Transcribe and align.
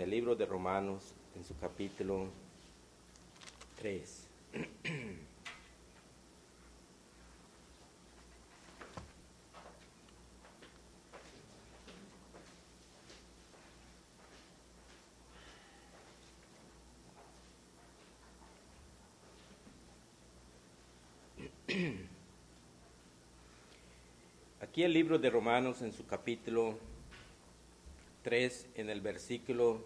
en 0.00 0.04
el 0.04 0.10
libro 0.12 0.34
de 0.34 0.46
Romanos, 0.46 1.12
en 1.36 1.44
su 1.44 1.54
capítulo 1.58 2.28
3. 3.82 4.28
Aquí 24.62 24.82
el 24.82 24.94
libro 24.94 25.18
de 25.18 25.28
Romanos 25.28 25.82
en 25.82 25.92
su 25.92 26.06
capítulo 26.06 26.78
3, 28.30 28.68
en 28.76 28.90
el 28.90 29.00
versículo 29.00 29.84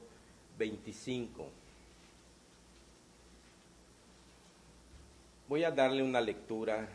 25. 0.59 1.49
Voy 5.49 5.65
a 5.65 5.71
darle 5.71 6.03
una 6.03 6.21
lectura 6.21 6.87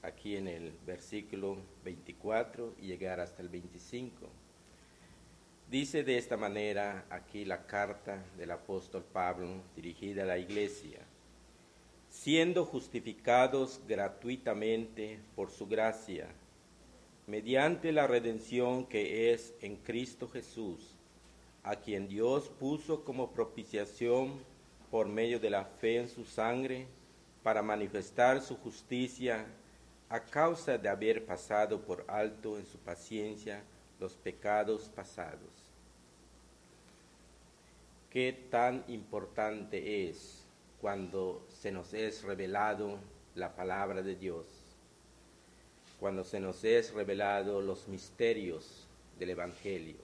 aquí 0.00 0.36
en 0.36 0.46
el 0.46 0.72
versículo 0.86 1.56
24 1.82 2.76
y 2.80 2.86
llegar 2.86 3.18
hasta 3.18 3.42
el 3.42 3.48
25. 3.48 4.28
Dice 5.68 6.04
de 6.04 6.18
esta 6.18 6.36
manera 6.36 7.04
aquí 7.10 7.44
la 7.44 7.66
carta 7.66 8.22
del 8.36 8.52
apóstol 8.52 9.02
Pablo 9.12 9.60
dirigida 9.74 10.22
a 10.22 10.26
la 10.26 10.38
iglesia 10.38 11.00
siendo 12.10 12.64
justificados 12.64 13.80
gratuitamente 13.88 15.18
por 15.34 15.50
su 15.50 15.66
gracia, 15.66 16.28
mediante 17.28 17.92
la 17.92 18.06
redención 18.06 18.86
que 18.86 19.34
es 19.34 19.54
en 19.60 19.76
Cristo 19.76 20.28
Jesús, 20.28 20.96
a 21.62 21.76
quien 21.76 22.08
Dios 22.08 22.48
puso 22.58 23.04
como 23.04 23.32
propiciación 23.32 24.32
por 24.90 25.08
medio 25.08 25.38
de 25.38 25.50
la 25.50 25.66
fe 25.66 25.98
en 25.98 26.08
su 26.08 26.24
sangre, 26.24 26.86
para 27.42 27.62
manifestar 27.62 28.40
su 28.40 28.56
justicia 28.56 29.46
a 30.08 30.20
causa 30.20 30.78
de 30.78 30.88
haber 30.88 31.26
pasado 31.26 31.82
por 31.82 32.04
alto 32.08 32.58
en 32.58 32.64
su 32.64 32.78
paciencia 32.78 33.62
los 34.00 34.14
pecados 34.14 34.88
pasados. 34.88 35.68
Qué 38.10 38.32
tan 38.50 38.84
importante 38.88 40.08
es 40.08 40.46
cuando 40.80 41.46
se 41.50 41.70
nos 41.70 41.92
es 41.92 42.22
revelado 42.22 42.98
la 43.34 43.54
palabra 43.54 44.00
de 44.00 44.16
Dios, 44.16 44.46
cuando 46.00 46.24
se 46.24 46.40
nos 46.40 46.62
es 46.64 46.92
revelado 46.92 47.60
los 47.60 47.88
misterios 47.88 48.86
del 49.18 49.30
Evangelio. 49.30 49.96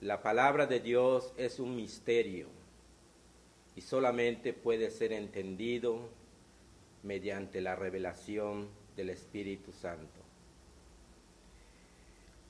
La 0.00 0.22
palabra 0.22 0.66
de 0.66 0.80
Dios 0.80 1.32
es 1.36 1.58
un 1.58 1.74
misterio 1.74 2.46
y 3.74 3.80
solamente 3.80 4.52
puede 4.52 4.90
ser 4.90 5.12
entendido 5.12 6.08
mediante 7.02 7.60
la 7.60 7.74
revelación 7.74 8.68
del 8.96 9.10
Espíritu 9.10 9.72
Santo. 9.72 10.20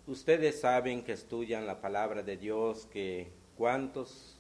Ustedes 0.06 0.60
saben 0.60 1.02
que 1.02 1.12
estudian 1.12 1.66
la 1.66 1.80
palabra 1.80 2.22
de 2.22 2.36
Dios, 2.36 2.86
que 2.92 3.28
cuántos 3.56 4.36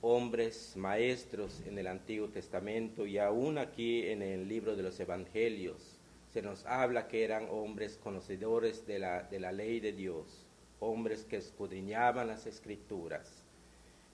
hombres 0.00 0.72
maestros 0.76 1.60
en 1.66 1.78
el 1.78 1.86
Antiguo 1.86 2.28
Testamento 2.28 3.06
y 3.06 3.18
aún 3.18 3.58
aquí 3.58 4.06
en 4.06 4.22
el 4.22 4.48
libro 4.48 4.76
de 4.76 4.82
los 4.82 4.98
Evangelios 5.00 5.93
se 6.34 6.42
nos 6.42 6.66
habla 6.66 7.08
que 7.08 7.24
eran 7.24 7.48
hombres 7.50 7.96
conocedores 7.96 8.86
de 8.86 8.98
la, 8.98 9.22
de 9.22 9.40
la 9.40 9.52
ley 9.52 9.80
de 9.80 9.92
Dios, 9.92 10.44
hombres 10.80 11.24
que 11.24 11.36
escudriñaban 11.36 12.26
las 12.26 12.46
escrituras, 12.46 13.42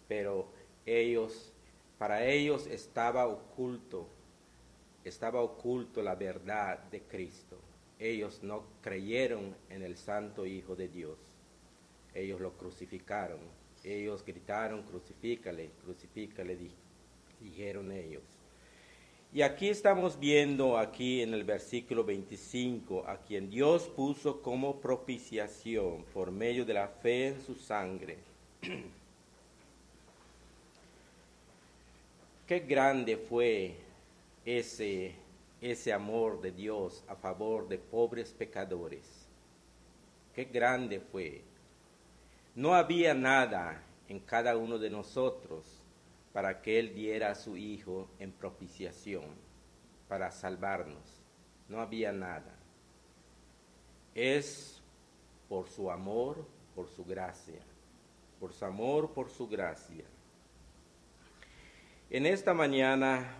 pero 0.06 0.46
ellos, 0.86 1.52
para 1.98 2.24
ellos 2.24 2.68
estaba 2.68 3.26
oculto, 3.26 4.06
estaba 5.02 5.40
oculto 5.40 6.02
la 6.02 6.14
verdad 6.14 6.78
de 6.90 7.00
Cristo. 7.00 7.58
Ellos 7.98 8.42
no 8.42 8.64
creyeron 8.82 9.56
en 9.68 9.82
el 9.82 9.96
Santo 9.96 10.46
Hijo 10.46 10.76
de 10.76 10.88
Dios, 10.88 11.18
ellos 12.14 12.40
lo 12.40 12.52
crucificaron 12.52 13.40
ellos 13.84 14.24
gritaron, 14.24 14.82
crucifícale, 14.82 15.70
crucifícale, 15.82 16.56
dijeron 17.40 17.92
ellos. 17.92 18.22
Y 19.32 19.42
aquí 19.42 19.68
estamos 19.68 20.18
viendo, 20.18 20.76
aquí 20.76 21.22
en 21.22 21.34
el 21.34 21.44
versículo 21.44 22.02
25, 22.02 23.04
a 23.06 23.18
quien 23.18 23.48
Dios 23.48 23.88
puso 23.88 24.42
como 24.42 24.80
propiciación 24.80 26.04
por 26.12 26.32
medio 26.32 26.64
de 26.64 26.74
la 26.74 26.88
fe 26.88 27.28
en 27.28 27.40
su 27.40 27.54
sangre. 27.54 28.18
Qué 32.48 32.58
grande 32.60 33.16
fue 33.16 33.76
ese, 34.44 35.12
ese 35.60 35.92
amor 35.92 36.40
de 36.40 36.50
Dios 36.50 37.04
a 37.06 37.14
favor 37.14 37.68
de 37.68 37.78
pobres 37.78 38.32
pecadores. 38.32 39.28
Qué 40.34 40.44
grande 40.44 41.00
fue 41.00 41.42
no 42.54 42.74
había 42.74 43.14
nada 43.14 43.82
en 44.08 44.18
cada 44.18 44.56
uno 44.56 44.78
de 44.78 44.90
nosotros 44.90 45.64
para 46.32 46.62
que 46.62 46.78
Él 46.78 46.94
diera 46.94 47.30
a 47.30 47.34
su 47.34 47.56
Hijo 47.56 48.08
en 48.18 48.32
propiciación, 48.32 49.24
para 50.08 50.30
salvarnos. 50.30 51.20
No 51.68 51.80
había 51.80 52.12
nada. 52.12 52.54
Es 54.14 54.80
por 55.48 55.68
su 55.68 55.90
amor, 55.90 56.44
por 56.74 56.88
su 56.88 57.04
gracia, 57.04 57.60
por 58.38 58.52
su 58.52 58.64
amor, 58.64 59.12
por 59.12 59.28
su 59.30 59.48
gracia. 59.48 60.04
En 62.10 62.26
esta 62.26 62.54
mañana, 62.54 63.36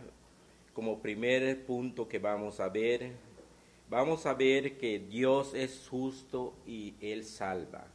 como 0.75 1.00
primer 1.00 1.65
punto 1.67 2.09
que 2.09 2.19
vamos 2.19 2.61
a 2.61 2.69
ver, 2.69 3.12
vamos 3.89 4.27
a 4.27 4.34
ver 4.34 4.79
que 4.79 5.00
Dios 5.00 5.55
es 5.55 5.89
justo 5.89 6.55
y 6.67 6.95
Él 7.00 7.25
salva. 7.25 7.87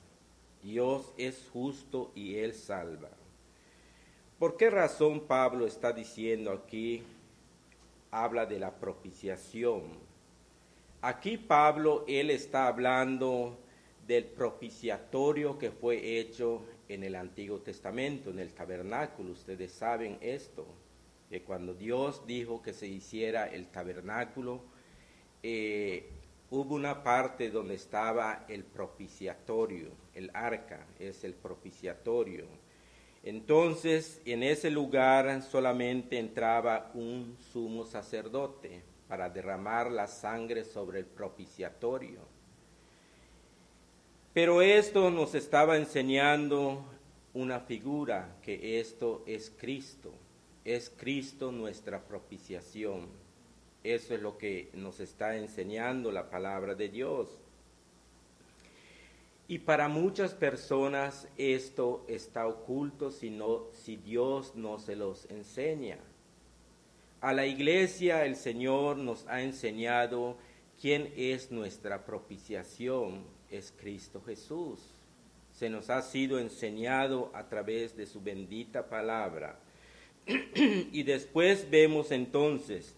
Dios 0.62 1.14
es 1.18 1.48
justo 1.54 2.12
y 2.16 2.36
Él 2.36 2.54
salva. 2.54 3.10
¿Por 4.40 4.58
qué 4.58 4.70
razón 4.70 5.22
Pablo 5.22 5.66
está 5.66 5.94
diciendo 5.94 6.52
aquí, 6.52 7.04
habla 8.12 8.46
de 8.46 8.60
la 8.60 8.76
propiciación? 8.76 9.84
Aquí 11.02 11.38
Pablo, 11.38 12.04
él 12.06 12.30
está 12.30 12.68
hablando 12.68 13.58
del 14.06 14.26
propiciatorio 14.26 15.58
que 15.58 15.72
fue 15.72 16.20
hecho 16.20 16.66
en 16.90 17.06
el 17.06 17.16
Antiguo 17.16 17.60
Testamento, 17.60 18.30
en 18.30 18.40
el 18.40 18.54
tabernáculo. 18.54 19.32
Ustedes 19.32 19.72
saben 19.72 20.18
esto, 20.20 20.66
que 21.30 21.42
cuando 21.42 21.74
Dios 21.74 22.28
dijo 22.28 22.62
que 22.62 22.74
se 22.74 22.88
hiciera 22.88 23.48
el 23.48 23.68
tabernáculo, 23.68 24.60
eh, 25.44 26.10
hubo 26.52 26.76
una 26.76 27.04
parte 27.04 27.50
donde 27.52 27.76
estaba 27.76 28.46
el 28.50 28.66
propiciatorio, 28.66 29.92
el 30.14 30.30
arca 30.34 30.86
es 31.00 31.24
el 31.24 31.36
propiciatorio. 31.36 32.65
Entonces, 33.26 34.22
en 34.24 34.44
ese 34.44 34.70
lugar 34.70 35.42
solamente 35.42 36.20
entraba 36.20 36.92
un 36.94 37.36
sumo 37.52 37.84
sacerdote 37.84 38.84
para 39.08 39.32
derramar 39.32 39.90
la 39.90 40.06
sangre 40.06 40.64
sobre 40.64 41.00
el 41.00 41.06
propiciatorio. 41.08 42.20
Pero 44.32 44.62
esto 44.62 45.10
nos 45.10 45.34
estaba 45.34 45.76
enseñando 45.76 46.86
una 47.34 47.62
figura, 47.62 48.36
que 48.44 48.80
esto 48.80 49.24
es 49.26 49.52
Cristo, 49.58 50.14
es 50.64 50.92
Cristo 50.96 51.52
nuestra 51.52 52.04
propiciación. 52.04 53.08
Eso 53.84 54.14
es 54.14 54.22
lo 54.22 54.38
que 54.38 54.70
nos 54.74 55.00
está 55.00 55.36
enseñando 55.36 56.12
la 56.12 56.30
palabra 56.30 56.76
de 56.76 56.90
Dios. 56.90 57.40
Y 59.48 59.60
para 59.60 59.88
muchas 59.88 60.34
personas 60.34 61.28
esto 61.38 62.04
está 62.08 62.48
oculto 62.48 63.12
si, 63.12 63.30
no, 63.30 63.66
si 63.72 63.96
Dios 63.96 64.56
no 64.56 64.80
se 64.80 64.96
los 64.96 65.30
enseña. 65.30 66.00
A 67.22 67.32
la 67.34 67.46
iglesia 67.46 68.26
el 68.26 68.36
Señor 68.36 68.98
nos 68.98 69.28
ha 69.28 69.42
enseñado 69.42 70.38
quién 70.82 71.14
es 71.16 71.52
nuestra 71.52 72.06
propiciación, 72.06 73.24
es 73.52 73.74
Cristo 73.78 74.22
Jesús. 74.26 74.80
Se 75.52 75.70
nos 75.70 75.90
ha 75.90 76.02
sido 76.02 76.40
enseñado 76.40 77.32
a 77.34 77.48
través 77.48 77.96
de 77.96 78.08
su 78.08 78.22
bendita 78.22 78.90
palabra. 78.90 79.60
y 80.56 81.04
después 81.04 81.70
vemos 81.70 82.12
entonces 82.12 82.96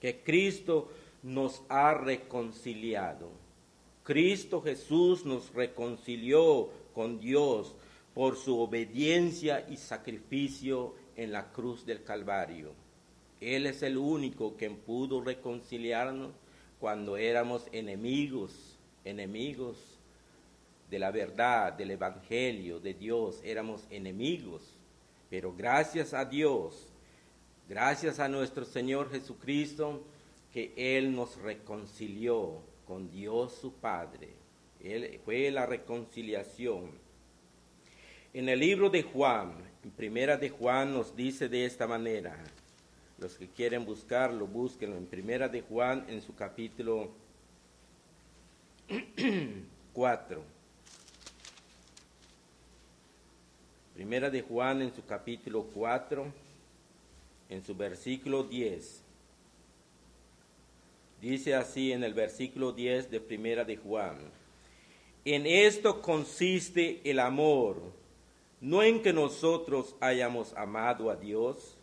que 0.00 0.20
Cristo 0.20 0.90
nos 1.22 1.62
ha 1.68 1.94
reconciliado. 1.94 3.39
Cristo 4.10 4.60
Jesús 4.60 5.24
nos 5.24 5.54
reconcilió 5.54 6.68
con 6.92 7.20
Dios 7.20 7.76
por 8.12 8.34
su 8.34 8.58
obediencia 8.58 9.64
y 9.70 9.76
sacrificio 9.76 10.96
en 11.14 11.30
la 11.30 11.52
cruz 11.52 11.86
del 11.86 12.02
Calvario. 12.02 12.72
Él 13.40 13.66
es 13.66 13.84
el 13.84 13.96
único 13.96 14.56
que 14.56 14.68
pudo 14.68 15.20
reconciliarnos 15.20 16.32
cuando 16.80 17.16
éramos 17.16 17.68
enemigos, 17.70 18.76
enemigos 19.04 19.78
de 20.90 20.98
la 20.98 21.12
verdad, 21.12 21.74
del 21.74 21.92
Evangelio 21.92 22.80
de 22.80 22.94
Dios, 22.94 23.40
éramos 23.44 23.86
enemigos, 23.90 24.62
pero 25.28 25.54
gracias 25.56 26.14
a 26.14 26.24
Dios, 26.24 26.88
gracias 27.68 28.18
a 28.18 28.26
nuestro 28.26 28.64
Señor 28.64 29.08
Jesucristo, 29.12 30.02
que 30.52 30.72
Él 30.76 31.14
nos 31.14 31.36
reconcilió 31.36 32.68
con 32.90 33.08
Dios 33.08 33.56
su 33.60 33.72
Padre. 33.74 34.30
Él, 34.82 35.20
fue 35.24 35.48
la 35.52 35.64
reconciliación. 35.64 36.90
En 38.34 38.48
el 38.48 38.58
libro 38.58 38.90
de 38.90 39.04
Juan, 39.04 39.52
en 39.84 39.92
primera 39.92 40.36
de 40.36 40.50
Juan 40.50 40.92
nos 40.92 41.14
dice 41.14 41.48
de 41.48 41.66
esta 41.66 41.86
manera, 41.86 42.36
los 43.18 43.36
que 43.36 43.46
quieren 43.46 43.84
buscarlo, 43.84 44.44
búsquenlo 44.48 44.96
en 44.96 45.06
primera 45.06 45.48
de 45.48 45.60
Juan 45.60 46.04
en 46.08 46.20
su 46.20 46.34
capítulo 46.34 47.12
4. 49.92 50.42
Primera 53.94 54.30
de 54.30 54.42
Juan 54.42 54.82
en 54.82 54.92
su 54.92 55.04
capítulo 55.04 55.62
4, 55.72 56.26
en 57.50 57.64
su 57.64 57.72
versículo 57.72 58.42
10. 58.42 59.09
Dice 61.20 61.54
así 61.54 61.92
en 61.92 62.02
el 62.02 62.14
versículo 62.14 62.72
10 62.72 63.10
de 63.10 63.20
Primera 63.20 63.64
de 63.64 63.76
Juan. 63.76 64.16
En 65.26 65.46
esto 65.46 66.00
consiste 66.00 67.02
el 67.04 67.18
amor, 67.18 67.92
no 68.62 68.82
en 68.82 69.02
que 69.02 69.12
nosotros 69.12 69.94
hayamos 70.00 70.54
amado 70.54 71.10
a 71.10 71.16
Dios, 71.16 71.76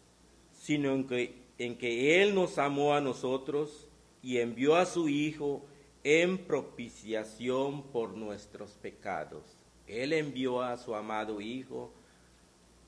sino 0.60 0.92
en 0.92 1.07
que, 1.07 1.36
en 1.60 1.78
que 1.78 2.24
Él 2.24 2.34
nos 2.34 2.57
amó 2.57 2.95
a 2.95 3.01
nosotros 3.01 3.88
y 4.24 4.39
envió 4.39 4.75
a 4.75 4.88
su 4.88 5.07
Hijo 5.07 5.63
en 6.04 6.39
propiciación 6.39 7.84
por 7.84 8.18
nuestros 8.18 8.72
pecados. 8.72 9.44
Él 9.86 10.13
envió 10.13 10.63
a 10.63 10.78
su 10.78 10.95
amado 10.95 11.42
Hijo 11.42 11.94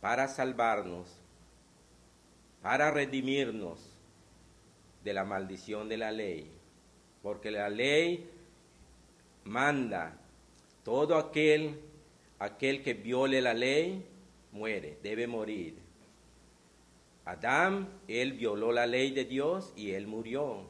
para 0.01 0.27
salvarnos, 0.27 1.07
para 2.63 2.89
redimirnos 2.89 3.98
de 5.09 5.15
la 5.15 5.25
maldición 5.25 5.89
de 5.89 5.97
la 5.97 6.11
ley, 6.11 6.51
porque 7.23 7.49
la 7.49 7.67
ley 7.67 8.29
manda 9.43 10.15
todo 10.83 11.17
aquel 11.17 11.79
aquel 12.37 12.83
que 12.83 12.93
viole 12.93 13.41
la 13.41 13.55
ley 13.55 14.05
muere, 14.51 14.99
debe 15.01 15.25
morir. 15.25 15.79
Adán, 17.25 17.89
él 18.07 18.33
violó 18.33 18.71
la 18.71 18.85
ley 18.85 19.09
de 19.09 19.25
Dios 19.25 19.73
y 19.75 19.93
él 19.93 20.05
murió. 20.05 20.69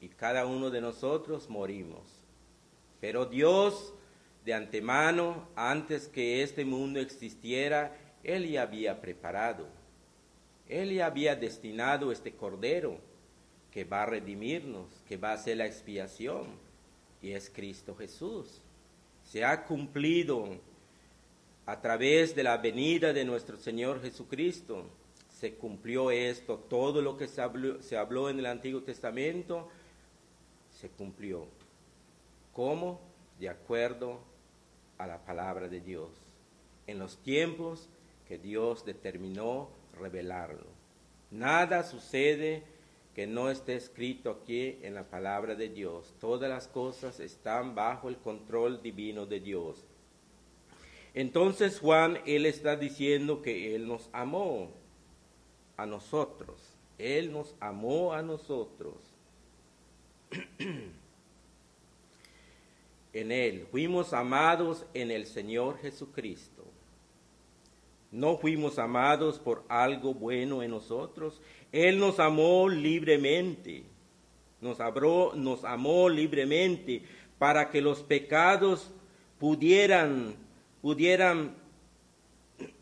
Y 0.00 0.10
cada 0.10 0.46
uno 0.46 0.70
de 0.70 0.80
nosotros 0.80 1.50
morimos. 1.50 2.22
Pero 3.00 3.26
Dios, 3.26 3.94
de 4.44 4.54
antemano, 4.54 5.48
antes 5.56 6.06
que 6.06 6.44
este 6.44 6.64
mundo 6.64 7.00
existiera, 7.00 7.96
él 8.22 8.48
ya 8.48 8.62
había 8.62 9.00
preparado. 9.00 9.66
Él 10.68 10.94
ya 10.94 11.06
había 11.06 11.34
destinado 11.34 12.12
este 12.12 12.30
cordero 12.30 13.00
que 13.76 13.84
va 13.84 14.04
a 14.04 14.06
redimirnos, 14.06 14.86
que 15.06 15.18
va 15.18 15.32
a 15.32 15.34
hacer 15.34 15.58
la 15.58 15.66
expiación. 15.66 16.46
Y 17.20 17.32
es 17.32 17.50
Cristo 17.50 17.94
Jesús. 17.94 18.62
Se 19.22 19.44
ha 19.44 19.66
cumplido 19.66 20.48
a 21.66 21.78
través 21.82 22.34
de 22.34 22.42
la 22.42 22.56
venida 22.56 23.12
de 23.12 23.26
nuestro 23.26 23.58
Señor 23.58 24.00
Jesucristo, 24.00 24.86
se 25.28 25.56
cumplió 25.56 26.10
esto, 26.10 26.56
todo 26.56 27.02
lo 27.02 27.18
que 27.18 27.28
se 27.28 27.42
habló, 27.42 28.30
en 28.30 28.38
el 28.38 28.46
Antiguo 28.46 28.80
Testamento, 28.80 29.68
se 30.72 30.88
cumplió. 30.88 31.46
¿Cómo? 32.54 32.98
De 33.38 33.50
acuerdo 33.50 34.20
a 34.96 35.06
la 35.06 35.18
palabra 35.18 35.68
de 35.68 35.82
Dios, 35.82 36.08
en 36.86 36.98
los 36.98 37.18
tiempos 37.18 37.90
que 38.26 38.38
Dios 38.38 38.86
determinó 38.86 39.68
revelarlo. 40.00 40.64
Nada 41.30 41.82
sucede 41.82 42.74
que 43.16 43.26
no 43.26 43.48
esté 43.48 43.74
escrito 43.76 44.30
aquí 44.30 44.76
en 44.82 44.94
la 44.94 45.04
palabra 45.04 45.54
de 45.54 45.70
Dios. 45.70 46.12
Todas 46.20 46.50
las 46.50 46.68
cosas 46.68 47.18
están 47.18 47.74
bajo 47.74 48.10
el 48.10 48.18
control 48.18 48.82
divino 48.82 49.24
de 49.24 49.40
Dios. 49.40 49.82
Entonces 51.14 51.80
Juan, 51.80 52.18
él 52.26 52.44
está 52.44 52.76
diciendo 52.76 53.40
que 53.40 53.74
él 53.74 53.88
nos 53.88 54.10
amó 54.12 54.70
a 55.78 55.86
nosotros. 55.86 56.60
Él 56.98 57.32
nos 57.32 57.54
amó 57.58 58.12
a 58.12 58.20
nosotros. 58.20 58.96
en 63.14 63.32
Él 63.32 63.66
fuimos 63.70 64.12
amados 64.12 64.84
en 64.92 65.10
el 65.10 65.24
Señor 65.24 65.78
Jesucristo. 65.78 66.66
No 68.12 68.36
fuimos 68.36 68.78
amados 68.78 69.38
por 69.38 69.64
algo 69.68 70.14
bueno 70.14 70.62
en 70.62 70.70
nosotros. 70.70 71.40
Él 71.72 71.98
nos 71.98 72.18
amó 72.20 72.68
libremente. 72.68 73.84
Nos, 74.60 74.78
nos 75.34 75.64
amó 75.64 76.08
libremente 76.08 77.02
para 77.38 77.70
que 77.70 77.80
los 77.80 78.02
pecados 78.02 78.90
pudieran 79.38 80.46
pudieran, 80.86 81.56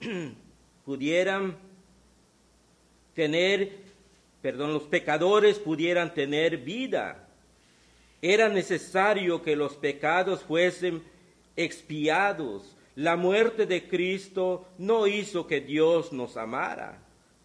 pudieran 0.85 1.57
tener, 3.15 3.79
perdón, 4.43 4.75
los 4.75 4.83
pecadores 4.83 5.59
pudieran 5.59 6.13
tener 6.13 6.59
vida. 6.59 7.27
Era 8.21 8.51
necesario 8.51 9.43
que 9.43 9.57
los 9.57 9.75
pecados 9.77 10.43
fuesen 10.43 11.03
expiados. 11.57 12.77
La 12.95 13.17
muerte 13.17 13.65
de 13.65 13.89
Cristo 13.89 14.69
no 14.77 15.07
hizo 15.07 15.47
que 15.47 15.63
Dios 15.63 16.13
nos 16.13 16.37
amara, 16.37 17.03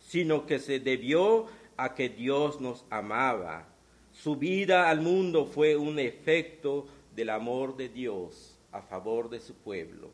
sino 0.10 0.48
que 0.48 0.58
se 0.58 0.80
debió 0.80 1.46
a 1.78 1.94
que 1.94 2.10
Dios 2.10 2.60
nos 2.60 2.84
amaba. 2.90 3.68
Su 4.12 4.38
vida 4.38 4.90
al 4.90 5.02
mundo 5.02 5.46
fue 5.46 5.76
un 5.76 6.00
efecto 6.00 6.88
del 7.16 7.30
amor 7.30 7.78
de 7.78 7.90
Dios 7.90 8.58
a 8.72 8.82
favor 8.82 9.30
de 9.30 9.40
su 9.40 9.54
pueblo. 9.54 10.10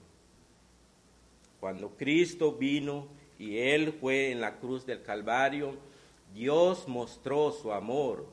Cuando 1.62 1.92
Cristo 1.92 2.51
vino 2.51 3.07
y 3.39 3.57
Él 3.57 3.94
fue 3.94 4.31
en 4.31 4.42
la 4.42 4.57
cruz 4.57 4.86
del 4.86 5.01
Calvario, 5.01 5.77
Dios 6.33 6.89
mostró 6.89 7.53
su 7.53 7.71
amor. 7.71 8.25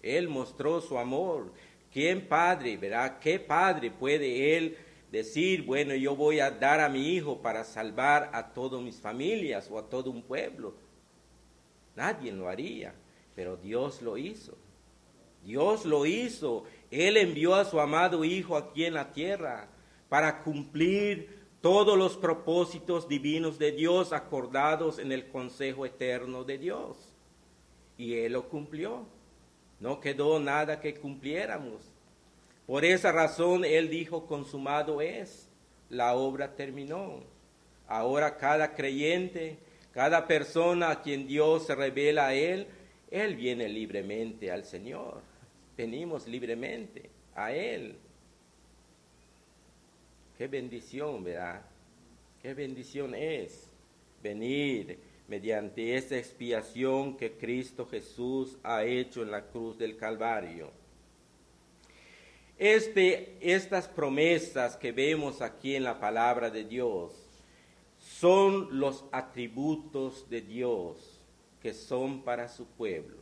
Él 0.00 0.28
mostró 0.28 0.80
su 0.80 0.96
amor. 0.96 1.52
¿Quién 1.92 2.28
padre, 2.28 2.76
verdad? 2.76 3.18
¿Qué 3.18 3.40
padre 3.40 3.90
puede 3.90 4.56
Él 4.56 4.76
decir, 5.10 5.64
bueno, 5.64 5.92
yo 5.96 6.14
voy 6.14 6.38
a 6.38 6.52
dar 6.52 6.78
a 6.78 6.88
mi 6.88 7.14
hijo 7.16 7.42
para 7.42 7.64
salvar 7.64 8.30
a 8.32 8.52
todas 8.52 8.80
mis 8.80 9.00
familias 9.00 9.68
o 9.72 9.76
a 9.76 9.90
todo 9.90 10.12
un 10.12 10.22
pueblo? 10.22 10.83
Nadie 11.96 12.32
lo 12.32 12.48
haría, 12.48 12.94
pero 13.34 13.56
Dios 13.56 14.02
lo 14.02 14.16
hizo. 14.16 14.56
Dios 15.44 15.84
lo 15.84 16.06
hizo. 16.06 16.64
Él 16.90 17.16
envió 17.16 17.54
a 17.54 17.64
su 17.64 17.78
amado 17.80 18.24
Hijo 18.24 18.56
aquí 18.56 18.84
en 18.84 18.94
la 18.94 19.12
tierra 19.12 19.68
para 20.08 20.42
cumplir 20.42 21.44
todos 21.60 21.96
los 21.96 22.16
propósitos 22.16 23.08
divinos 23.08 23.58
de 23.58 23.72
Dios 23.72 24.12
acordados 24.12 24.98
en 24.98 25.12
el 25.12 25.28
consejo 25.28 25.86
eterno 25.86 26.44
de 26.44 26.58
Dios. 26.58 27.14
Y 27.96 28.14
Él 28.14 28.32
lo 28.32 28.48
cumplió. 28.48 29.06
No 29.80 30.00
quedó 30.00 30.38
nada 30.40 30.80
que 30.80 30.94
cumpliéramos. 30.94 31.90
Por 32.66 32.84
esa 32.84 33.12
razón 33.12 33.64
Él 33.64 33.90
dijo, 33.90 34.26
consumado 34.26 35.00
es, 35.00 35.48
la 35.90 36.14
obra 36.14 36.54
terminó. 36.54 37.20
Ahora 37.86 38.38
cada 38.38 38.74
creyente, 38.74 39.58
cada 39.94 40.26
persona 40.26 40.90
a 40.90 41.02
quien 41.02 41.26
Dios 41.28 41.66
se 41.66 41.74
revela 41.76 42.26
a 42.26 42.34
Él, 42.34 42.66
Él 43.12 43.36
viene 43.36 43.68
libremente 43.68 44.50
al 44.50 44.64
Señor. 44.64 45.22
Venimos 45.76 46.26
libremente 46.26 47.08
a 47.36 47.52
Él. 47.52 47.96
Qué 50.36 50.48
bendición, 50.48 51.22
¿verdad? 51.22 51.62
Qué 52.42 52.54
bendición 52.54 53.14
es 53.14 53.70
venir 54.20 54.98
mediante 55.28 55.94
esa 55.94 56.18
expiación 56.18 57.16
que 57.16 57.32
Cristo 57.32 57.86
Jesús 57.86 58.58
ha 58.64 58.82
hecho 58.82 59.22
en 59.22 59.30
la 59.30 59.46
cruz 59.46 59.78
del 59.78 59.96
Calvario. 59.96 60.72
Este, 62.58 63.36
estas 63.40 63.86
promesas 63.86 64.76
que 64.76 64.90
vemos 64.90 65.40
aquí 65.40 65.76
en 65.76 65.84
la 65.84 66.00
palabra 66.00 66.50
de 66.50 66.64
Dios 66.64 67.23
son 68.04 68.78
los 68.78 69.04
atributos 69.12 70.28
de 70.28 70.40
Dios 70.40 71.20
que 71.60 71.72
son 71.72 72.22
para 72.22 72.48
su 72.48 72.66
pueblo. 72.66 73.16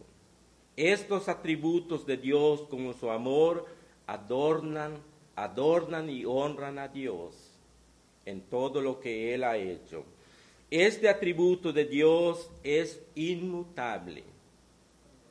Estos 0.77 1.29
atributos 1.29 2.07
de 2.07 2.17
Dios 2.17 2.63
como 2.69 2.93
su 2.93 3.11
amor 3.11 3.67
adornan 4.07 4.99
adornan 5.37 6.11
y 6.11 6.25
honran 6.25 6.79
a 6.79 6.89
Dios 6.89 7.35
en 8.25 8.43
todo 8.43 8.81
lo 8.81 9.01
que 9.01 9.35
Él 9.35 9.45
ha 9.45 9.57
hecho. 9.57 10.05
Este 10.71 11.09
atributo 11.09 11.73
de 11.73 11.85
Dios 11.85 12.51
es 12.63 13.01
inmutable, 13.15 14.25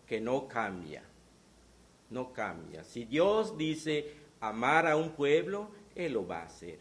que 0.06 0.20
no 0.20 0.48
cambia, 0.48 1.04
no 2.10 2.32
cambia. 2.32 2.84
Si 2.84 3.06
Dios 3.06 3.58
dice 3.58 4.14
amar 4.40 4.86
a 4.88 4.96
un 4.96 5.12
pueblo, 5.12 5.70
Él 5.96 6.14
lo 6.14 6.28
va 6.28 6.42
a 6.42 6.46
hacer. 6.46 6.80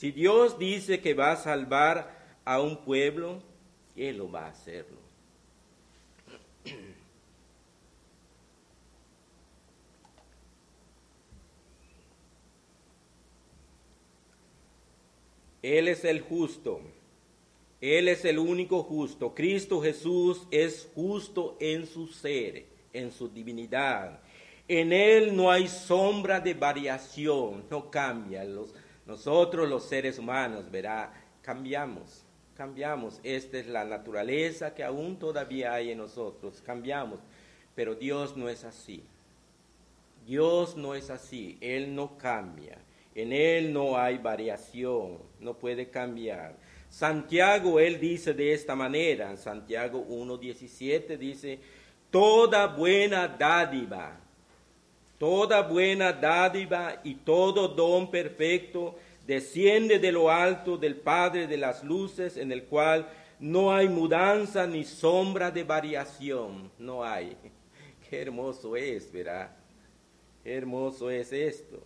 Si 0.00 0.12
Dios 0.12 0.58
dice 0.58 1.02
que 1.02 1.12
va 1.12 1.32
a 1.32 1.36
salvar 1.36 2.38
a 2.46 2.58
un 2.62 2.78
pueblo, 2.86 3.42
Él 3.94 4.16
lo 4.16 4.32
va 4.32 4.46
a 4.46 4.48
hacerlo. 4.48 4.96
Él 15.60 15.88
es 15.88 16.02
el 16.06 16.22
justo. 16.22 16.80
Él 17.82 18.08
es 18.08 18.24
el 18.24 18.38
único 18.38 18.82
justo. 18.82 19.34
Cristo 19.34 19.82
Jesús 19.82 20.46
es 20.50 20.88
justo 20.94 21.58
en 21.60 21.86
su 21.86 22.06
ser, 22.06 22.64
en 22.94 23.12
su 23.12 23.28
divinidad. 23.28 24.18
En 24.66 24.94
Él 24.94 25.36
no 25.36 25.50
hay 25.50 25.68
sombra 25.68 26.40
de 26.40 26.54
variación, 26.54 27.66
no 27.68 27.90
cambia. 27.90 28.46
Nosotros 29.10 29.68
los 29.68 29.84
seres 29.84 30.18
humanos, 30.18 30.70
verá, 30.70 31.12
cambiamos, 31.42 32.24
cambiamos. 32.56 33.20
Esta 33.24 33.58
es 33.58 33.66
la 33.66 33.84
naturaleza 33.84 34.72
que 34.72 34.84
aún 34.84 35.18
todavía 35.18 35.72
hay 35.74 35.90
en 35.90 35.98
nosotros, 35.98 36.62
cambiamos. 36.64 37.20
Pero 37.74 37.96
Dios 37.96 38.36
no 38.36 38.48
es 38.48 38.64
así. 38.64 39.02
Dios 40.24 40.76
no 40.76 40.94
es 40.94 41.10
así, 41.10 41.58
Él 41.60 41.94
no 41.94 42.16
cambia. 42.16 42.78
En 43.14 43.32
Él 43.32 43.72
no 43.72 43.98
hay 43.98 44.18
variación, 44.18 45.18
no 45.40 45.54
puede 45.54 45.90
cambiar. 45.90 46.54
Santiago, 46.88 47.80
él 47.80 47.98
dice 47.98 48.32
de 48.34 48.52
esta 48.52 48.74
manera, 48.76 49.30
en 49.30 49.38
Santiago 49.38 50.04
1.17 50.08 51.16
dice, 51.16 51.58
toda 52.10 52.66
buena 52.66 53.28
dádiva, 53.28 54.20
toda 55.20 55.60
buena 55.60 56.14
dádiva 56.14 56.98
y 57.04 57.14
todo 57.14 57.68
don 57.68 58.10
perfecto 58.10 58.96
desciende 59.26 59.98
de 59.98 60.12
lo 60.12 60.30
alto 60.30 60.78
del 60.78 60.96
Padre 60.96 61.46
de 61.46 61.58
las 61.58 61.84
luces, 61.84 62.38
en 62.38 62.50
el 62.50 62.64
cual 62.64 63.06
no 63.38 63.70
hay 63.70 63.86
mudanza 63.86 64.66
ni 64.66 64.82
sombra 64.82 65.50
de 65.50 65.62
variación, 65.62 66.70
no 66.78 67.04
hay. 67.04 67.36
Qué 68.08 68.22
hermoso 68.22 68.74
es, 68.76 69.12
¿verdad? 69.12 69.50
Qué 70.42 70.56
hermoso 70.56 71.10
es 71.10 71.34
esto. 71.34 71.82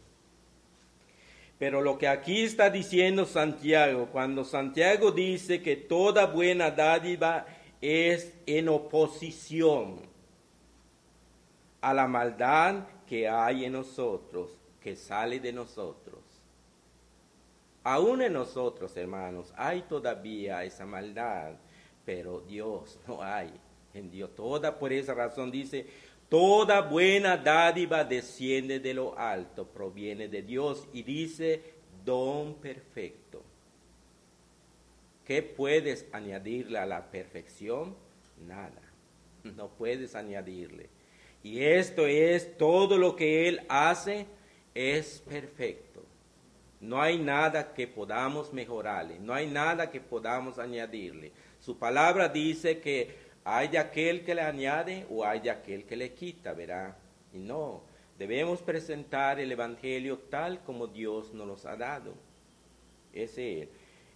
Pero 1.59 1.81
lo 1.81 1.99
que 1.99 2.07
aquí 2.07 2.45
está 2.45 2.71
diciendo 2.71 3.27
Santiago, 3.27 4.11
cuando 4.13 4.45
Santiago 4.45 5.11
dice 5.11 5.61
que 5.61 5.75
toda 5.75 6.27
buena 6.27 6.71
dádiva 6.71 7.47
es 7.81 8.33
en 8.47 8.69
oposición 8.69 10.03
a 11.81 11.93
la 11.93 12.07
maldad 12.07 12.94
que 13.07 13.29
hay 13.29 13.65
en 13.65 13.73
nosotros, 13.73 14.51
que 14.81 14.97
sale 14.97 15.41
de 15.41 15.53
nosotros. 15.53 16.21
Aún 17.83 18.23
en 18.23 18.33
nosotros, 18.33 18.97
hermanos, 18.97 19.53
hay 19.57 19.83
todavía 19.83 20.65
esa 20.65 20.87
maldad, 20.87 21.55
pero 22.05 22.41
Dios 22.41 22.99
no 23.09 23.23
hay. 23.23 23.53
En 23.93 24.11
Dios 24.11 24.35
toda, 24.35 24.77
por 24.77 24.93
esa 24.93 25.15
razón 25.15 25.53
dice, 25.53 25.87
Toda 26.29 26.81
buena 26.81 27.37
dádiva 27.37 28.03
desciende 28.03 28.81
de 28.81 28.95
lo 28.95 29.17
alto, 29.17 29.67
proviene 29.69 30.27
de 30.27 30.43
Dios 30.43 30.89
y 30.93 31.03
dice 31.03 31.63
don 32.05 32.55
perfecto. 32.55 33.43
¿Qué 35.25 35.43
puedes 35.43 36.07
añadirle 36.13 36.79
a 36.79 36.87
la 36.87 37.11
perfección? 37.11 37.95
Nada. 38.47 38.83
No 39.45 39.69
puedes 39.69 40.15
añadirle. 40.15 40.89
Y 41.45 41.63
esto 41.63 42.07
es 42.07 42.57
todo 42.57 42.99
lo 42.99 43.15
que 43.15 43.49
Él 43.49 43.61
hace 43.69 44.27
es 44.75 45.23
perfecto. 45.29 46.03
No 46.81 47.01
hay 47.01 47.19
nada 47.19 47.75
que 47.75 47.87
podamos 47.87 48.53
mejorarle, 48.53 49.19
no 49.21 49.35
hay 49.35 49.47
nada 49.47 49.91
que 49.91 50.01
podamos 50.01 50.59
añadirle. 50.59 51.33
Su 51.61 51.79
palabra 51.79 52.29
dice 52.29 52.81
que 52.81 53.15
hay 53.45 53.69
de 53.69 53.79
aquel 53.79 54.25
que 54.25 54.35
le 54.35 54.41
añade 54.41 55.07
o 55.11 55.23
hay 55.23 55.41
de 55.41 55.51
aquel 55.51 55.85
que 55.85 55.97
le 55.97 56.15
quita, 56.15 56.55
verá. 56.55 56.97
Y 57.33 57.39
no, 57.39 57.83
debemos 58.19 58.63
presentar 58.63 59.39
el 59.39 59.53
Evangelio 59.53 60.19
tal 60.31 60.63
como 60.65 60.87
Dios 60.87 61.35
nos 61.35 61.47
los 61.47 61.67
ha 61.67 61.77
dado. 61.77 62.15
Ese 63.13 63.63
es. 63.63 63.69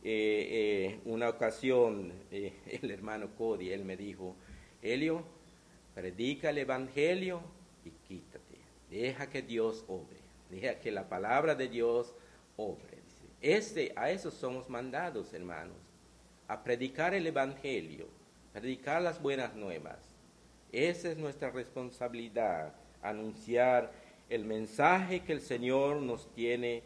Eh, 0.02 0.49
eh, 0.94 1.00
una 1.04 1.28
ocasión, 1.28 2.12
eh, 2.30 2.54
el 2.82 2.90
hermano 2.90 3.35
Cody, 3.37 3.70
él 3.70 3.85
me 3.85 3.97
dijo, 3.99 4.35
Helio, 4.80 5.25
predica 5.99 6.50
el 6.50 6.59
Evangelio 6.59 7.43
y 7.85 7.90
quítate. 7.90 8.59
Deja 8.88 9.28
que 9.28 9.43
Dios 9.43 9.85
obre. 9.88 10.19
Deja 10.49 10.78
que 10.78 10.93
la 10.93 11.09
palabra 11.09 11.55
de 11.55 11.69
Dios 11.69 12.14
obre. 12.57 12.99
Este, 13.40 13.93
a 13.97 14.11
eso 14.11 14.31
somos 14.31 14.69
mandados, 14.71 15.33
hermanos, 15.33 15.76
a 16.47 16.62
predicar 16.62 17.14
el 17.14 17.26
Evangelio 17.26 18.09
predicar 18.52 19.02
las 19.02 19.21
buenas 19.23 19.55
nuevas. 19.55 19.99
Esa 20.73 21.11
es 21.11 21.17
nuestra 21.17 21.50
responsabilidad, 21.50 22.75
anunciar 23.02 23.93
el 24.28 24.45
mensaje 24.45 25.21
que 25.21 25.33
el 25.33 25.40
Señor 25.40 26.02
nos 26.02 26.33
tiene, 26.35 26.83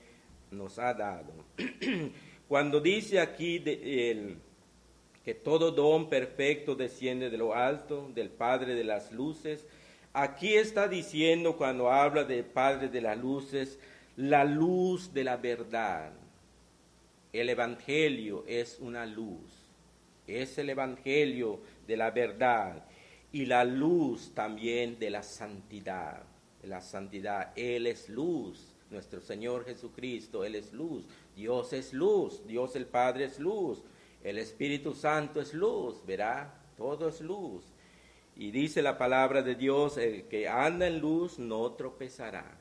nos 0.51 0.79
ha 0.79 0.95
dado. 0.95 1.33
Cuando 2.49 2.81
dice 2.81 3.21
aquí 3.21 3.59
que 5.25 5.35
todo 5.35 5.71
don 5.71 6.09
perfecto 6.09 6.75
desciende 6.75 7.31
de 7.31 7.39
lo 7.39 7.55
alto, 7.55 8.11
del 8.15 8.29
Padre 8.31 8.75
de 8.75 8.85
las 8.85 9.13
luces, 9.13 9.67
aquí 10.13 10.55
está 10.55 10.89
diciendo 10.89 11.57
cuando 11.57 11.91
habla 11.91 12.25
del 12.25 12.45
Padre 12.45 12.89
de 12.89 13.01
las 13.01 13.19
luces, 13.19 13.79
la 14.17 14.45
luz 14.45 15.13
de 15.15 15.25
la 15.25 15.37
verdad. 15.37 16.13
El 17.33 17.49
Evangelio 17.49 18.45
es 18.47 18.79
una 18.81 19.07
luz. 19.07 19.63
Es 20.27 20.59
el 20.59 20.71
Evangelio 20.71 21.61
de 21.87 21.97
la 21.97 22.11
verdad 22.11 22.85
y 23.33 23.47
la 23.47 23.65
luz 23.65 24.33
también 24.35 24.99
de 24.99 25.11
la 25.11 25.23
santidad. 25.23 26.23
La 26.63 26.81
santidad, 26.81 27.53
Él 27.57 27.87
es 27.87 28.09
luz, 28.09 28.73
nuestro 28.91 29.21
Señor 29.21 29.65
Jesucristo, 29.65 30.45
Él 30.45 30.55
es 30.55 30.73
luz, 30.73 31.07
Dios 31.35 31.73
es 31.73 31.93
luz, 31.93 32.47
Dios 32.47 32.77
el 32.77 32.87
Padre 32.87 33.25
es 33.25 33.41
luz, 33.41 33.83
el 34.25 34.39
Espíritu 34.39 34.95
Santo 34.95 35.41
es 35.41 35.53
luz, 35.55 36.05
verá, 36.07 36.55
todo 36.77 37.09
es 37.09 37.21
luz. 37.21 37.65
Y 38.37 38.51
dice 38.51 38.83
la 38.83 38.97
palabra 38.97 39.43
de 39.43 39.55
Dios, 39.55 39.99
el 39.99 40.25
que 40.25 40.49
anda 40.49 40.87
en 40.87 41.01
luz 41.01 41.39
no 41.39 41.73
tropezará, 41.73 42.59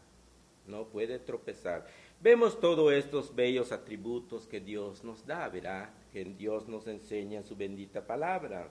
no 0.67 0.85
puede 0.85 1.19
tropezar. 1.19 1.87
Vemos 2.19 2.59
todos 2.59 2.93
estos 2.93 3.33
bellos 3.33 3.71
atributos 3.71 4.47
que 4.47 4.59
Dios 4.59 5.03
nos 5.03 5.25
da, 5.25 5.47
verá 5.49 5.93
que 6.11 6.25
Dios 6.25 6.67
nos 6.67 6.87
enseña 6.87 7.41
su 7.41 7.55
bendita 7.55 8.05
palabra. 8.05 8.69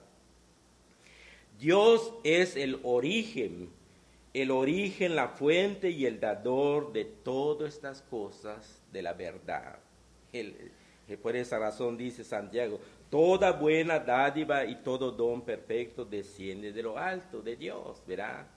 Dios 1.59 2.13
es 2.23 2.55
el 2.55 2.79
origen, 2.83 3.69
el 4.33 4.51
origen, 4.51 5.15
la 5.15 5.29
fuente 5.29 5.89
y 5.89 6.05
el 6.05 6.19
dador 6.19 6.93
de 6.93 7.05
todas 7.05 7.73
estas 7.73 8.01
cosas 8.03 8.81
de 8.91 9.01
la 9.01 9.13
verdad. 9.13 9.79
Por 11.17 11.35
esa 11.35 11.59
razón 11.59 11.97
dice 11.97 12.23
Santiago, 12.23 12.79
toda 13.09 13.51
buena 13.51 13.99
dádiva 13.99 14.65
y 14.65 14.75
todo 14.83 15.11
don 15.11 15.41
perfecto 15.41 16.05
desciende 16.05 16.71
de 16.71 16.83
lo 16.83 16.97
alto 16.97 17.41
de 17.41 17.55
Dios, 17.55 18.01
¿verdad? 18.07 18.47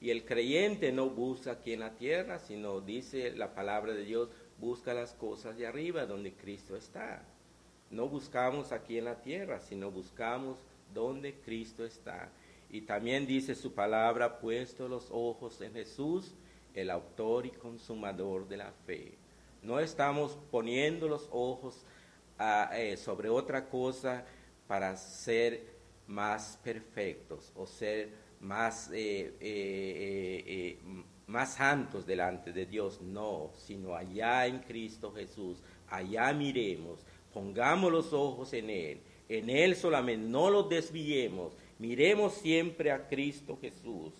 Y 0.00 0.10
el 0.10 0.24
creyente 0.24 0.90
no 0.90 1.10
busca 1.10 1.52
aquí 1.52 1.72
en 1.72 1.80
la 1.80 1.92
tierra, 1.92 2.38
sino 2.38 2.80
dice 2.80 3.36
la 3.36 3.54
palabra 3.54 3.92
de 3.92 4.04
Dios, 4.04 4.28
busca 4.58 4.94
las 4.94 5.12
cosas 5.12 5.56
de 5.56 5.66
arriba 5.66 6.06
donde 6.06 6.32
Cristo 6.32 6.76
está. 6.76 7.22
No 7.90 8.08
buscamos 8.08 8.72
aquí 8.72 8.98
en 8.98 9.04
la 9.04 9.20
tierra, 9.20 9.60
sino 9.60 9.90
buscamos 9.90 10.58
donde 10.92 11.34
Cristo 11.34 11.84
está. 11.84 12.30
Y 12.70 12.80
también 12.80 13.26
dice 13.26 13.54
su 13.54 13.74
palabra, 13.74 14.40
puesto 14.40 14.88
los 14.88 15.08
ojos 15.10 15.60
en 15.60 15.72
Jesús, 15.74 16.34
el 16.74 16.90
autor 16.90 17.46
y 17.46 17.50
consumador 17.50 18.48
de 18.48 18.56
la 18.56 18.72
fe. 18.86 19.21
No 19.62 19.78
estamos 19.80 20.38
poniendo 20.50 21.08
los 21.08 21.28
ojos 21.30 21.84
eh, 22.74 22.96
sobre 22.96 23.28
otra 23.28 23.68
cosa 23.68 24.24
para 24.66 24.96
ser 24.96 25.64
más 26.06 26.58
perfectos 26.62 27.52
o 27.54 27.66
ser 27.66 28.10
más, 28.40 28.90
eh, 28.92 29.36
eh, 29.40 30.78
más 31.26 31.54
santos 31.54 32.06
delante 32.06 32.52
de 32.52 32.66
Dios. 32.66 33.00
No, 33.00 33.50
sino 33.56 33.94
allá 33.94 34.46
en 34.46 34.58
Cristo 34.60 35.12
Jesús. 35.12 35.58
Allá 35.88 36.32
miremos 36.32 37.04
Pongamos 37.32 37.90
los 37.90 38.12
ojos 38.12 38.52
en 38.52 38.68
Él, 38.68 39.00
en 39.28 39.48
Él 39.48 39.74
solamente, 39.74 40.28
no 40.28 40.50
los 40.50 40.68
desviemos, 40.68 41.52
miremos 41.78 42.34
siempre 42.34 42.90
a 42.90 43.08
Cristo 43.08 43.58
Jesús. 43.60 44.12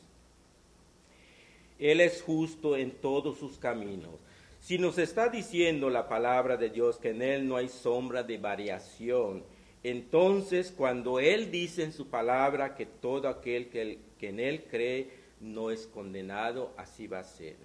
Él 1.79 2.01
es 2.01 2.23
justo 2.23 2.77
en 2.77 2.93
todos 2.93 3.39
sus 3.39 3.59
caminos. 3.59 4.15
Si 4.63 4.79
nos 4.79 4.97
está 4.97 5.29
diciendo 5.29 5.91
la 5.91 6.09
palabra 6.09 6.57
de 6.57 6.71
Dios 6.71 6.97
que 6.97 7.11
en 7.11 7.21
Él 7.21 7.49
no 7.49 7.57
hay 7.57 7.69
sombra 7.69 8.23
de 8.23 8.39
variación, 8.39 9.43
entonces 9.83 10.71
cuando 10.71 11.19
Él 11.19 11.51
dice 11.51 11.83
en 11.83 11.93
su 11.93 12.07
palabra 12.07 12.77
que 12.77 12.87
todo 12.87 13.29
aquel 13.29 13.69
que, 13.71 13.99
en 14.21 14.39
Él 14.39 14.63
cree 14.71 15.11
no 15.41 15.73
es 15.73 15.89
condenado, 15.89 16.75
así 16.77 17.09
va 17.09 17.19
a 17.19 17.25
ser. 17.25 17.57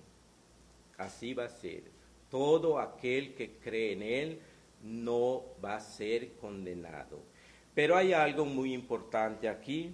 Así 0.98 1.36
va 1.36 1.46
a 1.46 1.50
ser. 1.50 1.84
todo 2.32 2.80
aquel 2.80 3.36
que 3.36 3.58
cree 3.64 3.94
en 3.94 4.02
Él 4.02 4.40
no 4.82 5.44
va 5.64 5.76
a 5.76 5.80
ser 5.80 6.34
condenado. 6.42 7.20
Pero 7.76 7.96
hay 7.96 8.14
algo 8.14 8.44
muy 8.44 8.74
importante 8.74 9.48
aquí, 9.48 9.94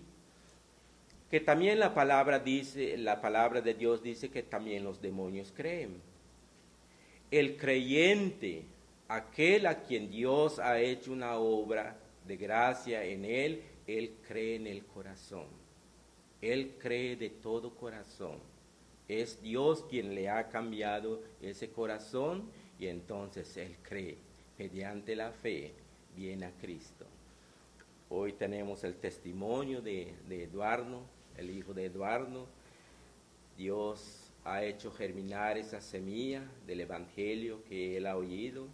que 1.29 1.41
también 1.41 1.81
la 1.81 1.93
palabra 1.93 2.39
dice, 2.39 2.95
la 2.97 3.19
palabra 3.19 3.59
de 3.59 3.73
Dios 3.73 4.01
dice 4.01 4.29
que 4.29 4.41
también 4.41 4.85
los 4.85 5.01
demonios 5.01 5.51
creen. 5.53 6.12
El 7.33 7.57
creyente, 7.57 8.63
aquel 9.07 9.65
a 9.65 9.81
quien 9.81 10.11
Dios 10.11 10.59
ha 10.59 10.79
hecho 10.79 11.11
una 11.11 11.37
obra 11.37 11.97
de 12.27 12.37
gracia 12.37 13.03
en 13.03 13.25
él, 13.25 13.63
él 13.87 14.17
cree 14.27 14.57
en 14.57 14.67
el 14.67 14.85
corazón. 14.85 15.47
Él 16.43 16.75
cree 16.77 17.15
de 17.15 17.31
todo 17.31 17.73
corazón. 17.73 18.37
Es 19.07 19.41
Dios 19.41 19.83
quien 19.89 20.13
le 20.13 20.29
ha 20.29 20.47
cambiado 20.47 21.23
ese 21.41 21.71
corazón 21.71 22.51
y 22.77 22.85
entonces 22.85 23.57
él 23.57 23.77
cree. 23.81 24.19
Mediante 24.59 25.15
la 25.15 25.31
fe 25.31 25.73
viene 26.15 26.45
a 26.45 26.51
Cristo. 26.51 27.07
Hoy 28.09 28.33
tenemos 28.33 28.83
el 28.83 28.93
testimonio 28.97 29.81
de, 29.81 30.13
Eduardo, 30.29 31.01
el 31.35 31.49
hijo 31.49 31.73
de 31.73 31.85
Eduardo. 31.85 32.45
Dios 33.57 34.22
ha 34.45 34.63
hecho 34.63 34.91
germinar 34.91 35.57
esa 35.57 35.81
semilla 35.81 36.43
del 36.67 36.81
Evangelio 36.81 37.63
que 37.69 37.97
él 37.97 38.07
ha 38.07 38.17
oído 38.17 38.67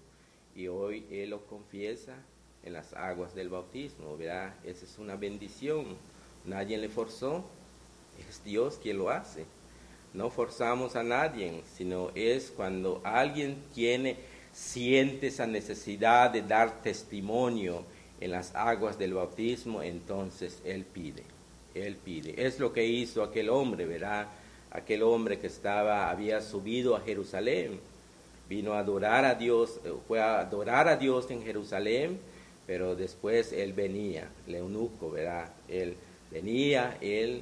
y 0.55 0.67
hoy 0.67 1.05
él 1.11 1.29
lo 1.29 1.45
confiesa 1.45 2.15
en 2.63 2.73
las 2.73 2.93
aguas 2.93 3.35
del 3.35 3.49
bautismo. 3.49 4.17
¿verdad? 4.17 4.53
Esa 4.63 4.85
es 4.85 4.97
una 4.97 5.15
bendición. 5.15 5.85
Nadie 6.45 6.77
le 6.77 6.89
forzó, 6.89 7.45
es 8.29 8.43
Dios 8.43 8.79
quien 8.81 8.97
lo 8.97 9.09
hace. 9.09 9.45
No 10.13 10.31
forzamos 10.31 10.95
a 10.95 11.03
nadie, 11.03 11.61
sino 11.75 12.09
es 12.15 12.51
cuando 12.55 12.99
alguien 13.03 13.63
tiene, 13.75 14.17
siente 14.51 15.27
esa 15.27 15.45
necesidad 15.45 16.31
de 16.31 16.41
dar 16.41 16.81
testimonio 16.81 17.83
en 18.19 18.31
las 18.31 18.55
aguas 18.55 18.97
del 18.97 19.13
bautismo, 19.13 19.83
entonces 19.83 20.61
Él 20.65 20.83
pide, 20.83 21.23
Él 21.75 21.95
pide. 21.95 22.43
Es 22.43 22.59
lo 22.59 22.73
que 22.73 22.85
hizo 22.85 23.23
aquel 23.23 23.49
hombre, 23.49 23.85
¿verdad? 23.85 24.27
Aquel 24.71 25.03
hombre 25.03 25.39
que 25.39 25.47
estaba, 25.47 26.09
había 26.09 26.41
subido 26.41 26.95
a 26.95 27.01
Jerusalén, 27.01 27.79
vino 28.47 28.73
a 28.73 28.79
adorar 28.79 29.25
a 29.25 29.35
Dios, 29.35 29.79
eh, 29.85 29.93
fue 30.07 30.19
a 30.19 30.39
adorar 30.39 30.87
a 30.87 30.95
Dios 30.95 31.29
en 31.31 31.43
Jerusalén, 31.43 32.19
pero 32.65 32.95
después 32.95 33.51
él 33.51 33.73
venía, 33.73 34.29
el 34.47 34.55
eunuco, 34.55 35.11
¿verdad? 35.11 35.51
Él 35.67 35.95
venía, 36.31 36.97
él 37.01 37.41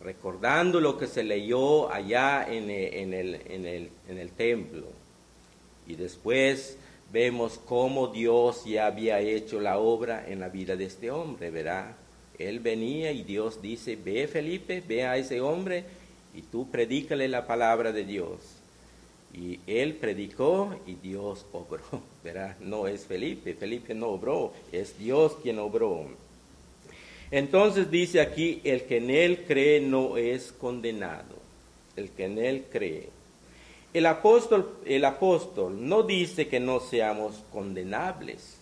recordando 0.00 0.80
lo 0.80 0.98
que 0.98 1.06
se 1.06 1.22
leyó 1.22 1.92
allá 1.92 2.46
en 2.48 2.68
en 2.70 3.14
el, 3.14 3.34
en 3.46 3.66
el, 3.66 3.90
en 4.08 4.18
el 4.18 4.30
templo. 4.32 4.86
Y 5.86 5.94
después 5.94 6.76
vemos 7.12 7.60
cómo 7.66 8.08
Dios 8.08 8.64
ya 8.64 8.86
había 8.86 9.20
hecho 9.20 9.60
la 9.60 9.78
obra 9.78 10.24
en 10.26 10.40
la 10.40 10.48
vida 10.48 10.74
de 10.76 10.84
este 10.86 11.10
hombre, 11.10 11.50
¿verdad? 11.50 11.94
Él 12.38 12.60
venía 12.60 13.12
y 13.12 13.22
Dios 13.22 13.60
dice, 13.60 13.96
ve 13.96 14.26
Felipe, 14.26 14.82
ve 14.86 15.04
a 15.04 15.16
ese 15.16 15.40
hombre 15.40 15.84
y 16.34 16.42
tú 16.42 16.70
predícale 16.70 17.28
la 17.28 17.46
palabra 17.46 17.92
de 17.92 18.04
Dios. 18.04 18.38
Y 19.34 19.60
él 19.66 19.94
predicó 19.94 20.76
y 20.86 20.94
Dios 20.94 21.46
obró, 21.52 22.02
¿verdad? 22.24 22.56
No 22.60 22.86
es 22.86 23.06
Felipe, 23.06 23.54
Felipe 23.54 23.94
no 23.94 24.08
obró, 24.08 24.52
es 24.70 24.98
Dios 24.98 25.36
quien 25.42 25.58
obró. 25.58 26.06
Entonces 27.30 27.90
dice 27.90 28.20
aquí, 28.20 28.60
el 28.62 28.82
que 28.82 28.98
en 28.98 29.10
él 29.10 29.44
cree 29.46 29.80
no 29.80 30.18
es 30.18 30.52
condenado, 30.52 31.36
el 31.96 32.10
que 32.10 32.26
en 32.26 32.38
él 32.38 32.64
cree. 32.70 33.08
El 33.94 34.06
apóstol, 34.06 34.78
el 34.84 35.04
apóstol 35.04 35.88
no 35.88 36.02
dice 36.02 36.48
que 36.48 36.60
no 36.60 36.80
seamos 36.80 37.42
condenables, 37.50 38.58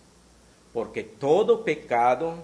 porque 0.73 1.03
todo 1.03 1.65
pecado, 1.65 2.35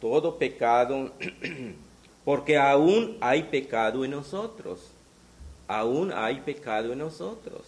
todo 0.00 0.38
pecado, 0.38 1.12
porque 2.24 2.56
aún 2.56 3.16
hay 3.20 3.44
pecado 3.44 4.04
en 4.04 4.12
nosotros, 4.12 4.80
aún 5.68 6.12
hay 6.12 6.40
pecado 6.40 6.92
en 6.92 6.98
nosotros. 6.98 7.62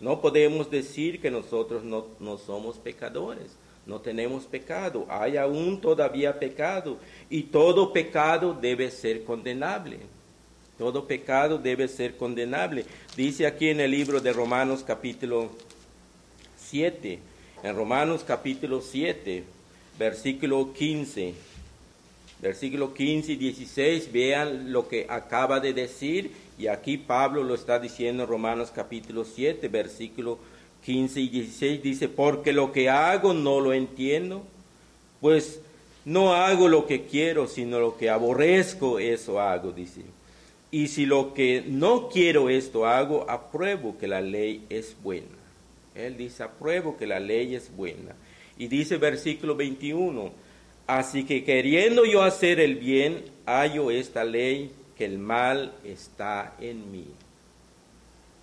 No 0.00 0.20
podemos 0.20 0.70
decir 0.70 1.20
que 1.20 1.30
nosotros 1.30 1.82
no, 1.82 2.38
somos 2.38 2.76
pecadores, 2.76 3.56
no 3.86 4.00
tenemos 4.00 4.44
pecado, 4.44 5.06
hay 5.08 5.36
aún 5.36 5.80
todavía 5.80 6.38
pecado 6.38 6.98
y 7.30 7.44
todo 7.44 7.92
pecado 7.92 8.56
debe 8.60 8.90
ser 8.90 9.24
condenable. 9.24 9.98
Todo 10.76 11.06
pecado 11.06 11.56
debe 11.56 11.88
ser 11.88 12.18
condenable. 12.18 12.84
Dice 13.16 13.46
aquí 13.46 13.70
en 13.70 13.80
el 13.80 13.90
libro 13.90 14.20
de 14.20 14.30
Romanos 14.30 14.84
capítulo 14.86 15.48
7, 16.58 17.18
en 17.62 17.76
Romanos 17.76 18.22
capítulo 18.26 18.82
7, 18.82 19.44
versículo 19.98 20.74
15, 20.74 21.34
versículo 22.40 22.92
15 22.94 23.32
y 23.32 23.36
16, 23.36 24.12
vean 24.12 24.72
lo 24.72 24.88
que 24.88 25.06
acaba 25.08 25.60
de 25.60 25.72
decir 25.72 26.32
y 26.58 26.68
aquí 26.68 26.96
Pablo 26.96 27.42
lo 27.42 27.54
está 27.54 27.78
diciendo 27.78 28.22
en 28.22 28.28
Romanos 28.28 28.72
capítulo 28.74 29.24
7, 29.24 29.68
versículo 29.68 30.38
15 30.84 31.20
y 31.20 31.28
16, 31.28 31.82
dice, 31.82 32.08
porque 32.08 32.52
lo 32.52 32.72
que 32.72 32.88
hago 32.88 33.34
no 33.34 33.60
lo 33.60 33.72
entiendo, 33.72 34.42
pues 35.20 35.60
no 36.04 36.34
hago 36.34 36.68
lo 36.68 36.86
que 36.86 37.04
quiero, 37.04 37.46
sino 37.46 37.78
lo 37.78 37.96
que 37.96 38.08
aborrezco, 38.08 38.98
eso 38.98 39.40
hago, 39.40 39.72
dice. 39.72 40.02
Y 40.70 40.88
si 40.88 41.04
lo 41.04 41.34
que 41.34 41.64
no 41.66 42.08
quiero 42.08 42.48
esto 42.48 42.86
hago, 42.86 43.28
apruebo 43.28 43.98
que 43.98 44.08
la 44.08 44.20
ley 44.20 44.64
es 44.70 44.96
buena. 45.02 45.26
Él 45.94 46.16
dice, 46.16 46.42
apruebo 46.42 46.96
que 46.96 47.06
la 47.06 47.20
ley 47.20 47.54
es 47.54 47.74
buena. 47.74 48.14
Y 48.58 48.68
dice 48.68 48.96
versículo 48.96 49.56
21, 49.56 50.32
así 50.86 51.24
que 51.24 51.44
queriendo 51.44 52.04
yo 52.04 52.22
hacer 52.22 52.60
el 52.60 52.76
bien, 52.76 53.24
hallo 53.46 53.90
esta 53.90 54.24
ley, 54.24 54.72
que 54.96 55.04
el 55.04 55.18
mal 55.18 55.72
está 55.84 56.54
en 56.60 56.90
mí. 56.90 57.06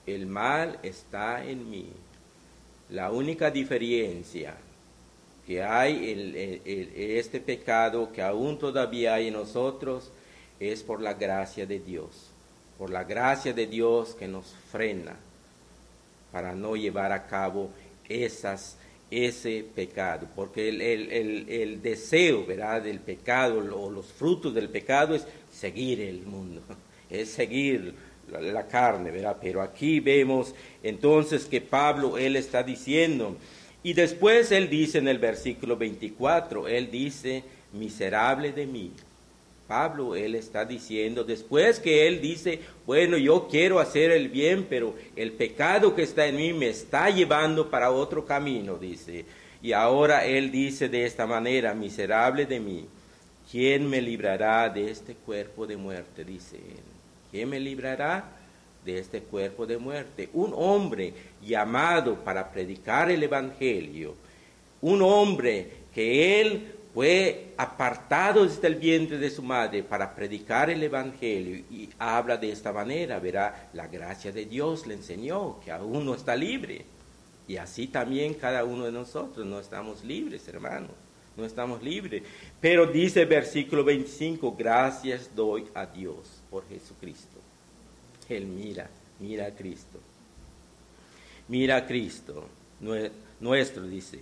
El 0.05 0.27
mal 0.27 0.79
está 0.83 1.43
en 1.43 1.69
mí. 1.69 1.89
La 2.89 3.11
única 3.11 3.49
diferencia 3.49 4.55
que 5.47 5.63
hay 5.63 6.11
en, 6.11 6.61
este 6.95 7.39
pecado 7.39 8.11
que 8.11 8.21
aún 8.21 8.57
todavía 8.57 9.15
hay 9.15 9.27
en 9.27 9.33
nosotros 9.33 10.11
es 10.59 10.83
por 10.83 11.01
la 11.01 11.13
gracia 11.13 11.65
de 11.65 11.79
Dios, 11.79 12.29
por 12.77 12.89
la 12.89 13.03
gracia 13.03 13.53
de 13.53 13.67
Dios 13.67 14.15
que 14.15 14.27
nos 14.27 14.53
frena 14.71 15.15
para 16.31 16.55
no 16.55 16.75
llevar 16.75 17.11
a 17.11 17.27
cabo 17.27 17.69
esas, 18.09 18.77
ese 19.13 19.65
pecado, 19.75 20.27
porque 20.35 20.69
el, 20.69 21.81
deseo 21.81 22.45
¿verdad? 22.45 22.81
del 22.81 22.99
pecado 22.99 23.59
o 23.75 23.89
los 23.89 24.07
frutos 24.07 24.53
del 24.53 24.69
pecado 24.69 25.15
es 25.15 25.25
seguir 25.51 26.01
el 26.01 26.25
mundo, 26.25 26.61
es 27.09 27.29
seguir 27.29 27.93
la, 28.31 28.41
la 28.41 28.67
carne, 28.67 29.11
¿verdad? 29.11 29.37
Pero 29.41 29.61
aquí 29.61 29.99
vemos 29.99 30.55
entonces 30.81 31.45
que 31.45 31.61
Pablo, 31.61 32.17
él 32.17 32.35
está 32.35 32.63
diciendo, 32.63 33.37
y 33.83 33.93
después 33.93 34.51
él 34.51 34.69
dice 34.69 34.97
en 34.97 35.07
el 35.07 35.19
versículo 35.19 35.77
24, 35.77 36.67
él 36.67 36.89
dice, 36.89 37.43
miserable 37.73 38.51
de 38.53 38.65
mí, 38.65 38.91
Pablo, 39.67 40.15
él 40.15 40.35
está 40.35 40.65
diciendo, 40.65 41.23
después 41.23 41.79
que 41.79 42.07
él 42.07 42.21
dice, 42.21 42.59
bueno, 42.85 43.17
yo 43.17 43.47
quiero 43.47 43.79
hacer 43.79 44.11
el 44.11 44.29
bien, 44.29 44.67
pero 44.69 44.95
el 45.15 45.31
pecado 45.31 45.95
que 45.95 46.03
está 46.03 46.27
en 46.27 46.35
mí 46.35 46.53
me 46.53 46.67
está 46.67 47.09
llevando 47.09 47.69
para 47.69 47.91
otro 47.91 48.25
camino, 48.25 48.77
dice. 48.77 49.25
Y 49.61 49.71
ahora 49.71 50.25
él 50.25 50.51
dice 50.51 50.89
de 50.89 51.05
esta 51.05 51.25
manera, 51.25 51.73
miserable 51.73 52.45
de 52.45 52.59
mí, 52.59 52.85
¿quién 53.49 53.89
me 53.89 54.01
librará 54.01 54.69
de 54.69 54.91
este 54.91 55.15
cuerpo 55.15 55.65
de 55.65 55.77
muerte? 55.77 56.25
Dice 56.25 56.57
él. 56.57 56.83
¿Quién 57.31 57.49
me 57.49 57.59
librará 57.59 58.25
de 58.83 58.99
este 58.99 59.21
cuerpo 59.21 59.65
de 59.65 59.77
muerte? 59.77 60.29
Un 60.33 60.53
hombre 60.53 61.13
llamado 61.41 62.23
para 62.23 62.51
predicar 62.51 63.09
el 63.09 63.23
Evangelio, 63.23 64.15
un 64.81 65.01
hombre 65.01 65.83
que 65.95 66.41
él 66.41 66.72
fue 66.93 67.53
apartado 67.57 68.45
desde 68.45 68.67
el 68.67 68.75
vientre 68.75 69.17
de 69.17 69.31
su 69.31 69.41
madre 69.41 69.81
para 69.81 70.13
predicar 70.13 70.69
el 70.69 70.83
Evangelio 70.83 71.63
y 71.71 71.89
habla 71.97 72.37
de 72.37 72.51
esta 72.51 72.71
manera, 72.71 73.19
verá, 73.19 73.69
la 73.73 73.87
gracia 73.87 74.31
de 74.31 74.45
Dios 74.45 74.85
le 74.85 74.93
enseñó 74.93 75.59
que 75.59 75.71
aún 75.71 76.05
no 76.05 76.13
está 76.13 76.35
libre. 76.35 76.85
Y 77.47 77.57
así 77.57 77.87
también 77.87 78.35
cada 78.35 78.63
uno 78.63 78.85
de 78.85 78.91
nosotros 78.91 79.45
no 79.45 79.59
estamos 79.59 80.03
libres, 80.03 80.47
hermanos, 80.47 80.91
no 81.35 81.45
estamos 81.45 81.81
libres. 81.81 82.23
Pero 82.61 82.85
dice 82.85 83.21
el 83.21 83.27
versículo 83.27 83.83
25, 83.83 84.55
gracias 84.55 85.31
doy 85.35 85.65
a 85.73 85.87
Dios 85.87 86.43
por 86.51 86.67
Jesucristo. 86.69 87.39
Él 88.29 88.45
mira, 88.45 88.87
mira 89.19 89.47
a 89.47 89.51
Cristo. 89.51 89.99
Mira 91.47 91.77
a 91.77 91.85
Cristo, 91.87 92.47
nuestro, 93.39 93.83
dice 93.83 94.19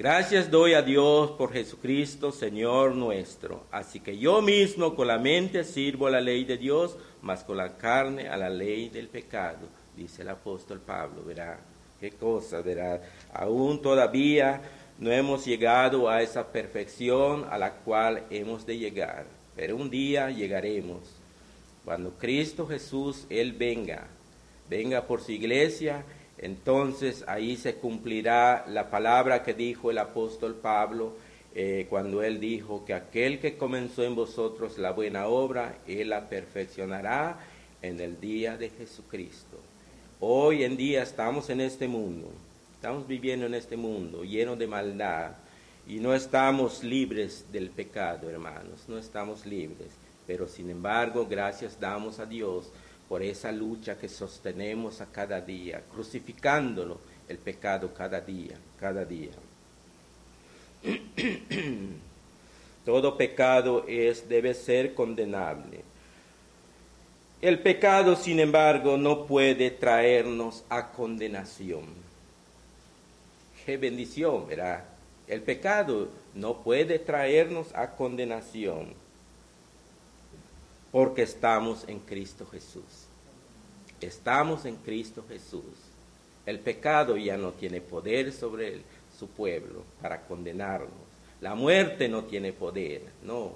Gracias 0.00 0.50
doy 0.50 0.72
a 0.72 0.80
Dios 0.80 1.32
por 1.32 1.52
Jesucristo, 1.52 2.32
Señor 2.32 2.94
nuestro. 2.94 3.64
Así 3.70 4.00
que 4.00 4.16
yo 4.16 4.40
mismo 4.40 4.94
con 4.94 5.06
la 5.06 5.18
mente 5.18 5.62
sirvo 5.62 6.06
a 6.06 6.10
la 6.10 6.22
ley 6.22 6.46
de 6.46 6.56
Dios, 6.56 6.96
mas 7.20 7.44
con 7.44 7.58
la 7.58 7.76
carne 7.76 8.26
a 8.26 8.38
la 8.38 8.48
ley 8.48 8.88
del 8.88 9.08
pecado, 9.08 9.68
dice 9.94 10.22
el 10.22 10.30
apóstol 10.30 10.80
Pablo, 10.80 11.22
verá. 11.22 11.60
Qué 12.00 12.12
cosa, 12.12 12.62
¿verdad? 12.62 13.02
Aún 13.34 13.82
todavía 13.82 14.62
no 14.98 15.12
hemos 15.12 15.44
llegado 15.44 16.08
a 16.08 16.22
esa 16.22 16.50
perfección 16.50 17.46
a 17.50 17.58
la 17.58 17.72
cual 17.72 18.24
hemos 18.30 18.64
de 18.64 18.78
llegar, 18.78 19.26
pero 19.54 19.76
un 19.76 19.90
día 19.90 20.30
llegaremos. 20.30 21.00
Cuando 21.84 22.12
Cristo 22.12 22.66
Jesús, 22.66 23.26
Él 23.28 23.52
venga, 23.52 24.06
venga 24.66 25.06
por 25.06 25.20
su 25.20 25.32
iglesia, 25.32 26.06
entonces 26.42 27.22
ahí 27.26 27.56
se 27.56 27.74
cumplirá 27.74 28.64
la 28.66 28.88
palabra 28.88 29.42
que 29.42 29.52
dijo 29.52 29.90
el 29.90 29.98
apóstol 29.98 30.54
Pablo 30.54 31.12
eh, 31.54 31.86
cuando 31.90 32.22
él 32.22 32.40
dijo 32.40 32.84
que 32.84 32.94
aquel 32.94 33.40
que 33.40 33.58
comenzó 33.58 34.04
en 34.04 34.14
vosotros 34.14 34.78
la 34.78 34.92
buena 34.92 35.26
obra, 35.26 35.78
Él 35.86 36.10
la 36.10 36.28
perfeccionará 36.28 37.40
en 37.82 38.00
el 38.00 38.20
día 38.20 38.56
de 38.56 38.70
Jesucristo. 38.70 39.58
Hoy 40.20 40.64
en 40.64 40.76
día 40.76 41.02
estamos 41.02 41.50
en 41.50 41.60
este 41.60 41.88
mundo, 41.88 42.30
estamos 42.74 43.06
viviendo 43.06 43.46
en 43.46 43.54
este 43.54 43.76
mundo 43.76 44.22
lleno 44.22 44.54
de 44.56 44.66
maldad 44.66 45.32
y 45.88 45.96
no 45.96 46.14
estamos 46.14 46.84
libres 46.84 47.46
del 47.52 47.70
pecado, 47.70 48.30
hermanos, 48.30 48.84
no 48.86 48.96
estamos 48.96 49.44
libres. 49.44 49.88
Pero 50.26 50.46
sin 50.46 50.70
embargo, 50.70 51.26
gracias 51.28 51.80
damos 51.80 52.20
a 52.20 52.26
Dios 52.26 52.70
por 53.10 53.24
esa 53.24 53.50
lucha 53.50 53.98
que 53.98 54.08
sostenemos 54.08 55.00
a 55.00 55.06
cada 55.06 55.40
día, 55.40 55.82
crucificándolo 55.92 57.00
el 57.28 57.38
pecado 57.38 57.92
cada 57.92 58.20
día, 58.20 58.56
cada 58.78 59.04
día. 59.04 59.32
Todo 62.84 63.16
pecado 63.16 63.84
es, 63.88 64.28
debe 64.28 64.54
ser 64.54 64.94
condenable. 64.94 65.80
El 67.42 67.58
pecado, 67.58 68.14
sin 68.14 68.38
embargo, 68.38 68.96
no 68.96 69.26
puede 69.26 69.72
traernos 69.72 70.62
a 70.68 70.92
condenación. 70.92 71.86
Qué 73.66 73.76
bendición, 73.76 74.46
¿verdad? 74.46 74.84
El 75.26 75.42
pecado 75.42 76.10
no 76.36 76.58
puede 76.58 77.00
traernos 77.00 77.74
a 77.74 77.90
condenación 77.90 78.94
porque 80.90 81.22
estamos 81.22 81.84
en 81.88 82.00
Cristo 82.00 82.46
Jesús. 82.50 83.06
Estamos 84.00 84.64
en 84.64 84.76
Cristo 84.76 85.24
Jesús. 85.28 85.64
El 86.46 86.58
pecado 86.58 87.16
ya 87.16 87.36
no 87.36 87.52
tiene 87.52 87.80
poder 87.80 88.32
sobre 88.32 88.74
él 88.74 88.82
su 89.18 89.28
pueblo 89.28 89.84
para 90.00 90.22
condenarnos. 90.22 90.90
La 91.40 91.54
muerte 91.54 92.08
no 92.08 92.24
tiene 92.24 92.52
poder, 92.52 93.02
no. 93.22 93.52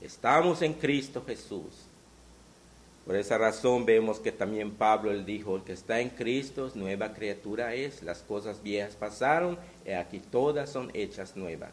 Estamos 0.00 0.62
en 0.62 0.74
Cristo 0.74 1.22
Jesús. 1.26 1.86
Por 3.06 3.16
esa 3.16 3.38
razón 3.38 3.86
vemos 3.86 4.20
que 4.20 4.32
también 4.32 4.72
Pablo 4.72 5.10
él 5.10 5.24
dijo, 5.24 5.56
el 5.56 5.62
que 5.62 5.72
está 5.72 6.00
en 6.00 6.10
Cristo, 6.10 6.70
nueva 6.74 7.14
criatura 7.14 7.74
es, 7.74 8.02
las 8.02 8.20
cosas 8.20 8.62
viejas 8.62 8.96
pasaron, 8.96 9.58
y 9.86 9.92
aquí 9.92 10.20
todas 10.20 10.70
son 10.70 10.90
hechas 10.92 11.34
nuevas, 11.34 11.72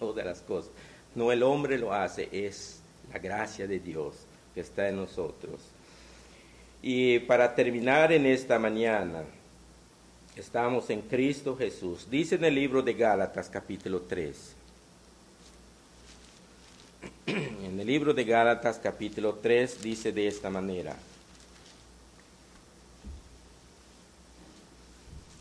todas 0.00 0.26
las 0.26 0.40
cosas. 0.40 0.72
No 1.14 1.30
el 1.30 1.44
hombre 1.44 1.78
lo 1.78 1.92
hace, 1.92 2.28
es 2.32 2.81
la 3.10 3.18
gracia 3.18 3.66
de 3.66 3.80
Dios 3.80 4.14
que 4.54 4.60
está 4.60 4.88
en 4.88 4.96
nosotros. 4.96 5.60
Y 6.82 7.20
para 7.20 7.54
terminar 7.54 8.12
en 8.12 8.26
esta 8.26 8.58
mañana, 8.58 9.24
Estamos 10.34 10.88
en 10.88 11.02
Cristo 11.02 11.56
Jesús. 11.56 12.08
Dice 12.10 12.36
en 12.36 12.44
el 12.44 12.54
libro 12.54 12.80
de 12.80 12.94
Gálatas 12.94 13.50
capítulo 13.50 14.00
3. 14.02 14.54
En 17.26 17.80
el 17.80 17.86
libro 17.86 18.12
de 18.12 18.24
Gálatas 18.24 18.78
capítulo 18.82 19.34
3 19.42 19.82
dice 19.82 20.12
de 20.12 20.26
esta 20.26 20.50
manera. 20.50 20.96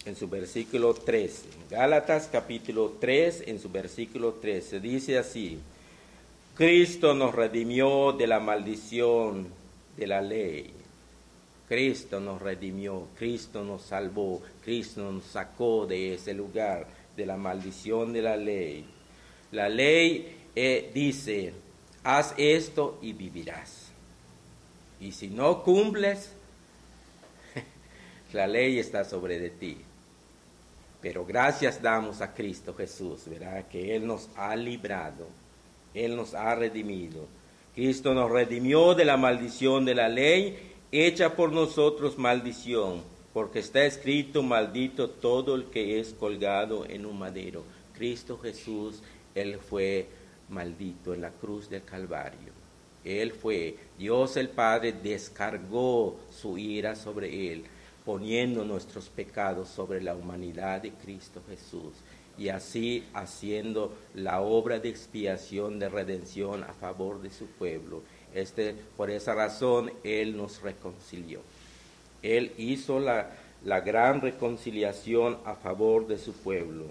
En 0.06 0.16
su 0.16 0.28
versículo 0.28 0.94
13. 0.94 1.44
Gálatas 1.70 2.30
capítulo 2.32 2.98
3 3.00 3.44
en 3.48 3.60
su 3.60 3.70
versículo 3.70 4.34
13 4.34 4.80
dice 4.80 5.18
así. 5.18 5.60
Cristo 6.56 7.14
nos 7.14 7.34
redimió 7.34 8.12
de 8.14 8.28
la 8.28 8.40
maldición 8.40 9.48
de 9.98 10.08
la 10.08 10.22
ley 10.22 10.74
Cristo 11.72 12.20
nos 12.20 12.42
redimió, 12.42 13.08
Cristo 13.18 13.64
nos 13.64 13.84
salvó, 13.84 14.42
Cristo 14.62 15.10
nos 15.10 15.24
sacó 15.24 15.86
de 15.88 16.16
ese 16.16 16.34
lugar, 16.34 16.86
de 17.16 17.26
la 17.26 17.38
maldición 17.38 18.12
de 18.12 18.22
la 18.22 18.36
ley. 18.36 18.86
La 19.54 19.70
ley 19.70 20.50
eh, 20.54 20.92
dice, 20.94 21.54
haz 22.04 22.34
esto 22.36 23.00
y 23.02 23.14
vivirás. 23.14 23.88
Y 25.00 25.14
si 25.14 25.30
no 25.30 25.64
cumples, 25.64 26.34
la 28.34 28.48
ley 28.48 28.78
está 28.78 29.06
sobre 29.06 29.40
de 29.40 29.52
ti. 29.52 29.78
Pero 31.02 31.26
gracias 31.26 31.82
damos 31.82 32.20
a 32.20 32.34
Cristo 32.34 32.74
Jesús, 32.74 33.22
¿verdad? 33.28 33.66
Que 33.70 33.96
Él 33.96 34.06
nos 34.06 34.28
ha 34.36 34.58
librado, 34.58 35.26
Él 35.94 36.16
nos 36.16 36.34
ha 36.34 36.56
redimido. 36.56 37.28
Cristo 37.76 38.14
nos 38.14 38.30
redimió 38.30 38.96
de 38.96 39.06
la 39.06 39.18
maldición 39.18 39.86
de 39.86 39.96
la 39.96 40.10
ley 40.10 40.72
hecha 40.92 41.36
por 41.36 41.54
nosotros 41.54 42.18
maldición, 42.18 43.02
porque 43.34 43.60
está 43.60 43.86
escrito, 43.86 44.44
maldito 44.44 45.10
todo 45.10 45.56
el 45.56 45.66
que 45.66 46.00
es 46.00 46.14
colgado 46.14 46.86
en 46.86 47.06
un 47.06 47.18
madero. 47.18 47.64
Cristo 47.94 48.38
Jesús, 48.38 49.02
Él 49.36 49.58
fue 49.58 50.08
maldito 50.50 51.14
en 51.14 51.22
la 51.22 51.32
cruz 51.32 51.70
del 51.70 51.84
Calvario. 51.84 52.52
Él 53.06 53.32
fue, 53.32 53.78
Dios 53.98 54.36
el 54.38 54.50
Padre 54.50 54.92
descargó 54.92 56.20
su 56.30 56.58
ira 56.58 56.96
sobre 56.96 57.54
Él, 57.54 57.64
poniendo 58.06 58.66
nuestros 58.66 59.10
pecados 59.10 59.70
sobre 59.70 60.02
la 60.02 60.14
humanidad 60.14 60.82
de 60.82 60.92
Cristo 60.92 61.42
Jesús 61.48 61.94
y 62.42 62.50
así 62.50 63.04
haciendo 63.14 63.94
la 64.16 64.42
obra 64.42 64.80
de 64.80 64.90
expiación 64.90 65.78
de 65.78 65.90
redención 65.90 66.64
a 66.64 66.74
favor 66.74 67.22
de 67.22 67.30
su 67.30 67.46
pueblo 67.46 68.02
este, 68.34 68.76
por 68.96 69.12
esa 69.12 69.36
razón 69.36 69.92
Él 70.04 70.38
nos 70.38 70.62
reconcilió. 70.62 71.42
Él 72.22 72.52
hizo 72.58 73.00
la, 73.00 73.30
gran 73.82 74.22
reconciliación 74.22 75.38
a 75.46 75.56
favor 75.56 76.08
de 76.08 76.18
su 76.18 76.34
pueblo. 76.34 76.86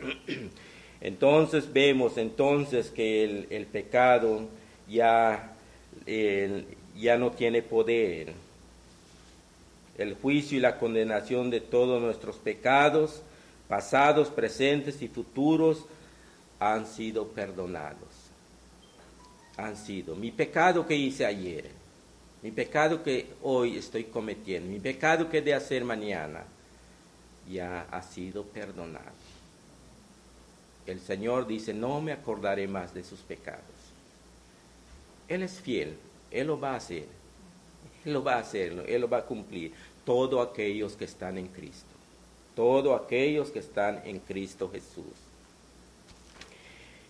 Entonces 1.00 1.72
vemos 1.72 2.16
entonces 2.16 2.90
que 2.90 3.46
el, 3.50 3.66
pecado 3.66 4.48
ya, 4.88 5.54
ya 6.96 7.16
no 7.16 7.30
tiene 7.30 7.62
poder. 7.62 8.32
El 9.96 10.14
juicio 10.14 10.58
y 10.58 10.60
la 10.60 10.78
condenación 10.78 11.50
de 11.50 11.60
todos 11.60 12.02
nuestros 12.02 12.36
pecados, 12.36 13.22
pasados, 13.68 14.28
presentes 14.28 15.00
y 15.02 15.08
futuros, 15.08 15.84
han 16.58 16.86
sido 16.86 17.28
perdonados 17.28 18.28
han 19.58 19.76
sido 19.76 20.14
mi 20.14 20.30
pecado 20.30 20.86
que 20.86 20.94
hice 20.94 21.26
ayer, 21.26 21.68
mi 22.42 22.52
pecado 22.52 23.02
que 23.02 23.26
hoy 23.42 23.76
estoy 23.76 24.04
cometiendo, 24.04 24.70
mi 24.70 24.78
pecado 24.78 25.28
que 25.28 25.42
de 25.42 25.52
hacer 25.52 25.84
mañana, 25.84 26.44
ya 27.50 27.86
ha 27.90 28.00
sido 28.02 28.44
perdonado. 28.44 29.18
El 30.86 31.00
Señor 31.00 31.46
dice, 31.46 31.74
no 31.74 32.00
me 32.00 32.12
acordaré 32.12 32.68
más 32.68 32.94
de 32.94 33.02
sus 33.02 33.18
pecados. 33.20 33.64
Él 35.26 35.42
es 35.42 35.60
fiel, 35.60 35.96
Él 36.30 36.46
lo 36.46 36.60
va 36.60 36.74
a 36.74 36.76
hacer, 36.76 37.06
Él 38.04 38.12
lo 38.12 38.22
va 38.22 38.34
a 38.34 38.40
hacer, 38.40 38.84
Él 38.86 39.00
lo 39.00 39.08
va 39.08 39.18
a 39.18 39.26
cumplir. 39.26 39.72
Todos 40.04 40.48
aquellos 40.48 40.94
que 40.94 41.04
están 41.04 41.36
en 41.36 41.48
Cristo, 41.48 41.97
todos 42.58 43.00
aquellos 43.00 43.52
que 43.52 43.60
están 43.60 44.02
en 44.04 44.18
Cristo 44.18 44.68
Jesús. 44.68 45.14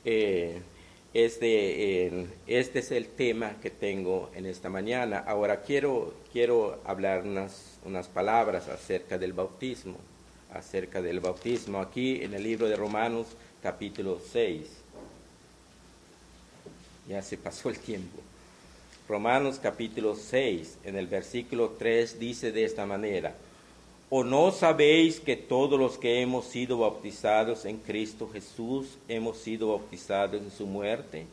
Eh, 0.04 0.60
este, 1.14 2.26
este 2.46 2.80
es 2.80 2.90
el 2.90 3.06
tema 3.06 3.56
que 3.62 3.70
tengo 3.70 4.30
en 4.34 4.44
esta 4.44 4.68
mañana. 4.68 5.24
Ahora 5.26 5.62
quiero, 5.62 6.12
quiero 6.34 6.82
hablar 6.84 7.22
unas, 7.22 7.78
unas 7.86 8.08
palabras 8.08 8.68
acerca 8.68 9.16
del 9.16 9.32
bautismo, 9.32 9.96
acerca 10.52 11.00
del 11.00 11.20
bautismo, 11.20 11.80
aquí 11.80 12.22
en 12.22 12.34
el 12.34 12.42
libro 12.42 12.68
de 12.68 12.76
Romanos 12.76 13.28
capítulo 13.62 14.20
6. 14.30 14.66
Ya 17.08 17.22
se 17.22 17.38
pasó 17.38 17.70
el 17.70 17.78
tiempo. 17.78 18.20
Romanos 19.08 19.58
capítulo 19.62 20.14
6, 20.14 20.80
en 20.84 20.96
el 20.96 21.06
versículo 21.06 21.70
3 21.78 22.18
dice 22.18 22.52
de 22.52 22.64
esta 22.64 22.84
manera, 22.84 23.34
¿O 24.10 24.24
no 24.24 24.52
sabéis 24.52 25.20
que 25.20 25.36
todos 25.36 25.78
los 25.78 25.98
que 25.98 26.22
hemos 26.22 26.46
sido 26.46 26.78
bautizados 26.78 27.66
en 27.66 27.76
Cristo 27.76 28.26
Jesús 28.32 28.96
hemos 29.06 29.36
sido 29.36 29.68
bautizados 29.68 30.40
en 30.40 30.50
su 30.50 30.66
muerte? 30.66 31.26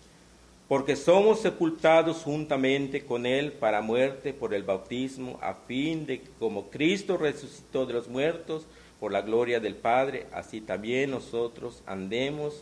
Porque 0.68 0.98
somos 0.98 1.40
sepultados 1.40 2.24
juntamente 2.24 3.06
con 3.06 3.26
Él 3.26 3.54
para 3.54 3.82
muerte 3.82 4.34
por 4.34 4.54
el 4.54 4.64
bautismo, 4.64 5.40
a 5.42 5.54
fin 5.54 6.06
de 6.06 6.20
que 6.20 6.30
como 6.38 6.66
Cristo 6.66 7.16
resucitó 7.16 7.86
de 7.86 7.94
los 7.94 8.10
muertos 8.10 8.66
por 9.00 9.14
la 9.14 9.22
gloria 9.22 9.62
del 9.62 9.76
Padre, 9.76 10.26
así 10.34 10.60
también 10.60 11.12
nosotros 11.12 11.82
andemos 11.86 12.62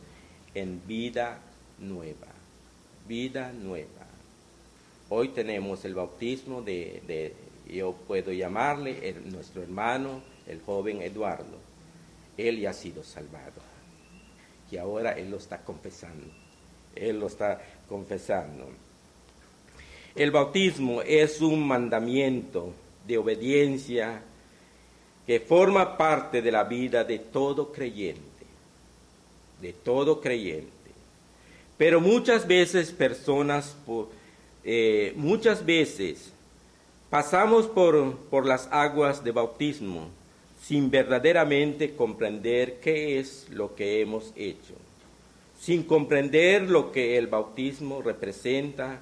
en 0.53 0.79
vida 0.85 1.39
nueva. 1.79 2.27
Vida 3.07 3.51
nueva. 3.51 3.87
Hoy 5.09 5.29
tenemos 5.29 5.85
el 5.85 5.95
bautismo 5.95 6.61
de, 6.61 7.01
de 7.07 7.33
yo 7.67 7.93
puedo 7.93 8.31
llamarle 8.31 9.15
nuestro 9.25 9.63
hermano 9.63 10.21
el 10.47 10.61
joven 10.61 11.01
Eduardo, 11.01 11.57
él 12.37 12.59
ya 12.59 12.71
ha 12.71 12.73
sido 12.73 13.03
salvado. 13.03 13.61
Y 14.71 14.77
ahora 14.77 15.11
él 15.11 15.29
lo 15.29 15.37
está 15.37 15.59
confesando. 15.59 16.25
Él 16.95 17.19
lo 17.19 17.27
está 17.27 17.61
confesando. 17.87 18.69
El 20.15 20.31
bautismo 20.31 21.01
es 21.01 21.41
un 21.41 21.65
mandamiento 21.65 22.73
de 23.07 23.17
obediencia 23.17 24.21
que 25.25 25.39
forma 25.39 25.97
parte 25.97 26.41
de 26.41 26.51
la 26.51 26.63
vida 26.63 27.03
de 27.03 27.19
todo 27.19 27.71
creyente, 27.71 28.21
de 29.61 29.73
todo 29.73 30.19
creyente. 30.19 30.71
Pero 31.77 31.99
muchas 31.99 32.45
veces 32.45 32.91
personas, 32.91 33.75
eh, 34.63 35.13
muchas 35.15 35.65
veces 35.65 36.31
pasamos 37.13 37.67
por, 37.67 38.17
por 38.31 38.47
las 38.47 38.67
aguas 38.71 39.23
de 39.23 39.29
bautismo 39.29 40.07
sin 40.59 40.89
verdaderamente 40.89 41.95
comprender 41.95 42.79
qué 42.79 43.19
es 43.19 43.47
lo 43.51 43.75
que 43.75 44.01
hemos 44.01 44.33
hecho, 44.35 44.73
sin 45.61 45.83
comprender 45.83 46.63
lo 46.63 46.91
que 46.91 47.19
el 47.19 47.27
bautismo 47.27 48.01
representa 48.01 48.99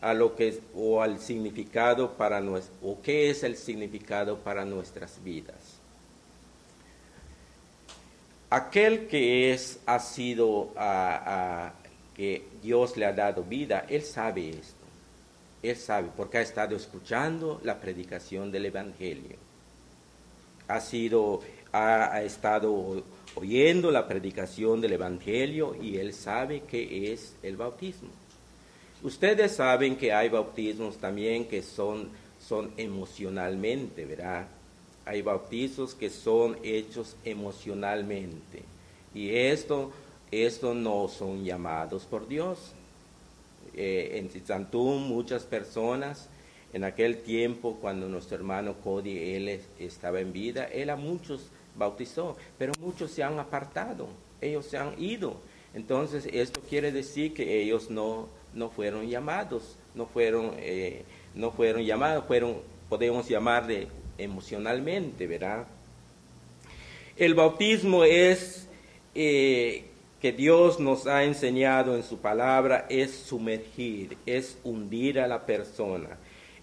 a 0.00 0.12
lo 0.12 0.34
que 0.34 0.58
o 0.74 1.02
al 1.02 1.20
significado 1.20 2.14
para 2.14 2.42
o 2.82 2.98
qué 3.00 3.30
es 3.30 3.44
el 3.44 3.56
significado 3.56 4.38
para 4.38 4.64
nuestras 4.64 5.22
vidas. 5.22 5.78
Aquel 8.50 9.06
que 9.06 9.52
es 9.52 9.78
ha 9.86 10.00
sido 10.00 10.72
a, 10.76 11.74
que 12.16 12.44
Dios 12.60 12.96
le 12.96 13.06
ha 13.06 13.12
dado 13.12 13.44
vida, 13.44 13.86
él 13.88 14.02
sabe 14.02 14.50
esto. 14.50 14.81
Él 15.62 15.76
sabe 15.76 16.10
porque 16.16 16.38
ha 16.38 16.42
estado 16.42 16.76
escuchando 16.76 17.60
la 17.62 17.80
predicación 17.80 18.50
del 18.50 18.66
evangelio 18.66 19.36
ha 20.68 20.80
sido, 20.80 21.40
ha, 21.72 22.22
estado 22.22 23.02
oyendo 23.34 23.90
la 23.90 24.06
predicación 24.06 24.80
del 24.80 24.94
Evangelio 24.94 25.76
y 25.80 25.96
él 25.96 26.12
sabe 26.14 26.62
qué 26.62 27.12
es 27.12 27.34
el 27.42 27.56
bautismo. 27.56 28.10
Ustedes 29.02 29.52
saben 29.52 29.96
que 29.96 30.12
hay 30.12 30.28
bautismos 30.28 30.96
también 30.96 31.46
que 31.46 31.62
son, 31.62 32.08
son 32.40 32.72
emocionalmente, 32.76 34.04
¿verdad? 34.04 34.46
Hay 35.04 35.22
bautizos 35.22 35.94
que 35.94 36.08
son 36.08 36.56
hechos 36.62 37.16
emocionalmente. 37.24 38.62
Y 39.14 39.34
esto, 39.34 39.90
esto 40.30 40.74
no 40.74 41.08
son 41.08 41.44
llamados 41.44 42.04
por 42.04 42.28
Dios. 42.28 42.72
Eh, 43.74 44.18
en 44.18 44.28
Tizantún 44.28 45.08
muchas 45.08 45.44
personas 45.44 46.28
en 46.72 46.84
aquel 46.84 47.18
tiempo, 47.18 47.78
cuando 47.80 48.08
nuestro 48.08 48.36
hermano 48.36 48.74
Cody 48.82 49.34
él 49.34 49.60
estaba 49.78 50.20
en 50.20 50.32
vida, 50.32 50.64
él 50.64 50.90
a 50.90 50.96
muchos 50.96 51.50
bautizó, 51.76 52.36
pero 52.58 52.72
muchos 52.80 53.10
se 53.10 53.22
han 53.22 53.38
apartado, 53.38 54.08
ellos 54.40 54.66
se 54.66 54.78
han 54.78 55.00
ido. 55.00 55.36
Entonces, 55.74 56.26
esto 56.32 56.60
quiere 56.68 56.92
decir 56.92 57.34
que 57.34 57.62
ellos 57.62 57.90
no, 57.90 58.28
no 58.54 58.70
fueron 58.70 59.08
llamados, 59.08 59.76
no 59.94 60.06
fueron, 60.06 60.52
eh, 60.58 61.04
no 61.34 61.50
fueron 61.50 61.82
llamados, 61.82 62.24
fueron, 62.26 62.56
podemos 62.88 63.28
llamarle 63.28 63.88
emocionalmente, 64.18 65.26
¿verdad? 65.26 65.66
El 67.16 67.34
bautismo 67.34 68.04
es 68.04 68.68
eh, 69.14 69.91
que 70.22 70.30
Dios 70.30 70.78
nos 70.78 71.08
ha 71.08 71.24
enseñado 71.24 71.96
en 71.96 72.04
su 72.04 72.18
palabra, 72.18 72.86
es 72.88 73.10
sumergir, 73.10 74.16
es 74.24 74.56
hundir 74.62 75.18
a 75.18 75.26
la 75.26 75.44
persona. 75.44 76.10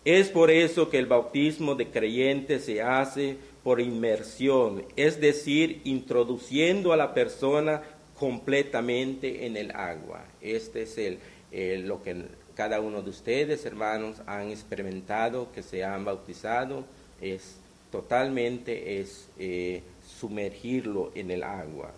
Es 0.06 0.30
por 0.30 0.50
eso 0.50 0.89
que 0.89 0.98
el 0.98 1.08
bautismo 1.08 1.76
de 1.76 1.89
creyentes 1.89 2.63
se 2.63 2.82
hace 2.82 3.36
por 3.62 3.82
inmersión, 3.82 4.86
es 4.95 5.19
decir, 5.19 5.82
introduciendo 5.84 6.93
a 6.93 6.98
la 6.98 7.13
persona 7.13 7.82
completamente 8.17 9.45
en 9.45 9.58
el 9.58 9.72
agua. 9.72 10.24
Este 10.39 10.84
es 10.84 10.98
el, 10.98 11.86
lo 11.86 12.02
que 12.02 12.15
cada 12.56 12.80
uno 12.80 13.02
de 13.02 13.10
ustedes, 13.10 13.65
hermanos, 13.65 14.22
han 14.26 14.52
experimentado, 14.52 15.52
que 15.52 15.63
se 15.63 15.84
han 15.84 16.06
bautizado, 16.06 16.86
es 17.19 17.58
totalmente 17.91 19.02
es 19.02 19.28
eh, 19.38 19.84
sumergirlo 20.17 21.12
en 21.13 21.30
el 21.32 21.43
agua. 21.43 21.91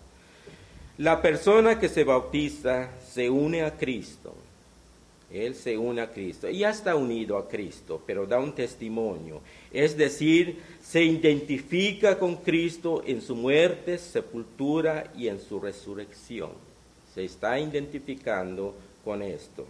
La 0.98 1.20
persona 1.20 1.78
que 1.78 1.88
se 1.88 2.04
bautiza 2.04 2.90
se 3.12 3.28
une 3.28 3.62
a 3.62 3.76
Cristo 3.76 4.34
él 5.32 5.54
se 5.54 5.78
une 5.78 6.02
a 6.02 6.10
Cristo. 6.10 6.48
Y 6.48 6.58
ya 6.58 6.70
está 6.70 6.94
unido 6.94 7.38
a 7.38 7.48
Cristo, 7.48 8.00
pero 8.06 8.26
da 8.26 8.38
un 8.38 8.52
testimonio. 8.52 9.40
Es 9.72 9.96
decir, 9.96 10.60
se 10.82 11.02
identifica 11.02 12.18
con 12.18 12.36
Cristo 12.36 13.02
en 13.06 13.22
su 13.22 13.34
muerte, 13.34 13.98
sepultura 13.98 15.10
y 15.16 15.28
en 15.28 15.40
su 15.40 15.58
resurrección. 15.58 16.50
Se 17.14 17.24
está 17.24 17.58
identificando 17.58 18.74
con 19.04 19.22
esto. 19.22 19.66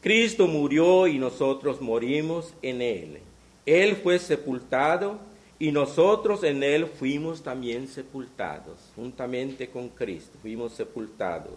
Cristo 0.00 0.46
murió 0.46 1.06
y 1.06 1.18
nosotros 1.18 1.80
morimos 1.80 2.52
en 2.62 2.82
Él. 2.82 3.18
Él 3.66 3.96
fue 3.96 4.18
sepultado 4.18 5.18
y 5.60 5.72
nosotros 5.72 6.42
en 6.42 6.62
Él 6.62 6.86
fuimos 6.86 7.42
también 7.42 7.86
sepultados, 7.86 8.78
juntamente 8.96 9.68
con 9.68 9.90
Cristo, 9.90 10.38
fuimos 10.40 10.72
sepultados. 10.72 11.52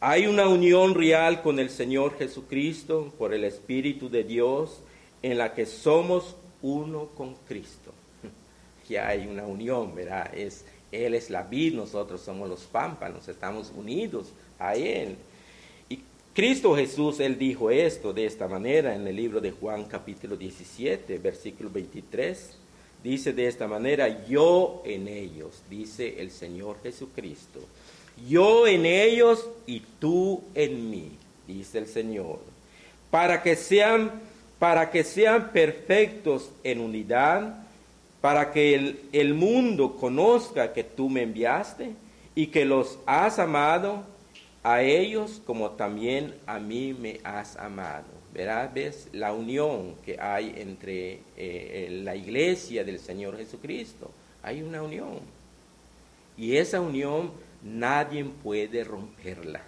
Hay 0.00 0.26
una 0.26 0.48
unión 0.48 0.96
real 0.96 1.40
con 1.40 1.60
el 1.60 1.70
Señor 1.70 2.18
Jesucristo 2.18 3.14
por 3.16 3.32
el 3.32 3.44
Espíritu 3.44 4.10
de 4.10 4.24
Dios 4.24 4.80
en 5.22 5.38
la 5.38 5.54
que 5.54 5.64
somos 5.64 6.34
uno 6.60 7.06
con 7.16 7.36
Cristo. 7.48 7.92
Ya 8.88 9.08
hay 9.08 9.26
una 9.26 9.44
unión, 9.44 9.94
¿verdad? 9.94 10.34
Es, 10.34 10.66
Él 10.92 11.14
es 11.14 11.30
la 11.30 11.44
vid, 11.44 11.72
nosotros 11.72 12.20
somos 12.20 12.48
los 12.50 12.64
pámpanos, 12.64 13.28
estamos 13.28 13.72
unidos 13.74 14.32
a 14.58 14.74
Él. 14.74 15.16
Y 15.88 16.00
Cristo 16.34 16.74
Jesús, 16.74 17.20
Él 17.20 17.38
dijo 17.38 17.70
esto 17.70 18.12
de 18.12 18.26
esta 18.26 18.48
manera 18.48 18.94
en 18.94 19.06
el 19.06 19.14
libro 19.16 19.40
de 19.40 19.52
Juan 19.52 19.84
capítulo 19.84 20.36
17, 20.36 21.16
versículo 21.18 21.70
23. 21.70 22.63
Dice 23.04 23.32
de 23.32 23.46
esta 23.46 23.68
manera, 23.68 24.26
yo 24.26 24.82
en 24.84 25.06
ellos, 25.06 25.62
dice 25.70 26.20
el 26.20 26.32
Señor 26.32 26.78
Jesucristo 26.82 27.60
yo 28.28 28.66
en 28.66 28.86
ellos 28.86 29.48
y 29.66 29.80
tú 29.98 30.42
en 30.54 30.90
mí, 30.90 31.18
dice 31.46 31.78
el 31.78 31.86
Señor, 31.86 32.38
para 33.10 33.42
que 33.42 33.56
sean, 33.56 34.10
para 34.58 34.90
que 34.90 35.04
sean 35.04 35.50
perfectos 35.52 36.50
en 36.62 36.80
unidad, 36.80 37.62
para 38.20 38.52
que 38.52 38.74
el, 38.74 39.00
el 39.12 39.34
mundo 39.34 39.96
conozca 39.96 40.72
que 40.72 40.84
tú 40.84 41.10
me 41.10 41.22
enviaste 41.22 41.92
y 42.34 42.46
que 42.46 42.64
los 42.64 42.98
has 43.04 43.38
amado 43.38 44.04
a 44.62 44.82
ellos 44.82 45.42
como 45.44 45.72
también 45.72 46.34
a 46.46 46.58
mí 46.58 46.94
me 46.98 47.20
has 47.22 47.56
amado. 47.56 48.23
¿Verdad? 48.34 48.72
¿Ves 48.74 49.08
la 49.12 49.32
unión 49.32 49.94
que 50.04 50.18
hay 50.20 50.54
entre 50.56 51.20
eh, 51.36 51.88
la 52.02 52.16
iglesia 52.16 52.82
del 52.82 52.98
Señor 52.98 53.36
Jesucristo? 53.36 54.10
Hay 54.42 54.60
una 54.60 54.82
unión. 54.82 55.20
Y 56.36 56.56
esa 56.56 56.80
unión 56.80 57.30
nadie 57.62 58.24
puede 58.24 58.82
romperla. 58.82 59.62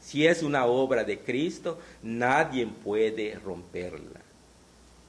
Si 0.00 0.26
es 0.26 0.42
una 0.42 0.66
obra 0.66 1.04
de 1.04 1.20
Cristo, 1.20 1.78
nadie 2.02 2.66
puede 2.66 3.36
romperla. 3.36 4.20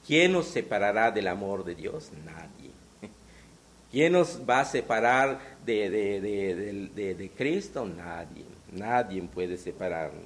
¿Quién 0.06 0.30
nos 0.32 0.46
separará 0.46 1.10
del 1.10 1.26
amor 1.26 1.64
de 1.64 1.74
Dios? 1.74 2.10
Nadie. 2.24 2.70
¿Quién 3.90 4.12
nos 4.12 4.40
va 4.48 4.60
a 4.60 4.64
separar 4.64 5.40
de, 5.66 5.90
de, 5.90 7.30
Cristo? 7.36 7.84
Nadie. 7.86 8.44
Nadie 8.70 9.20
puede 9.22 9.56
separarnos. 9.56 10.24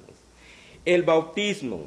El 0.85 1.01
bautismo 1.01 1.85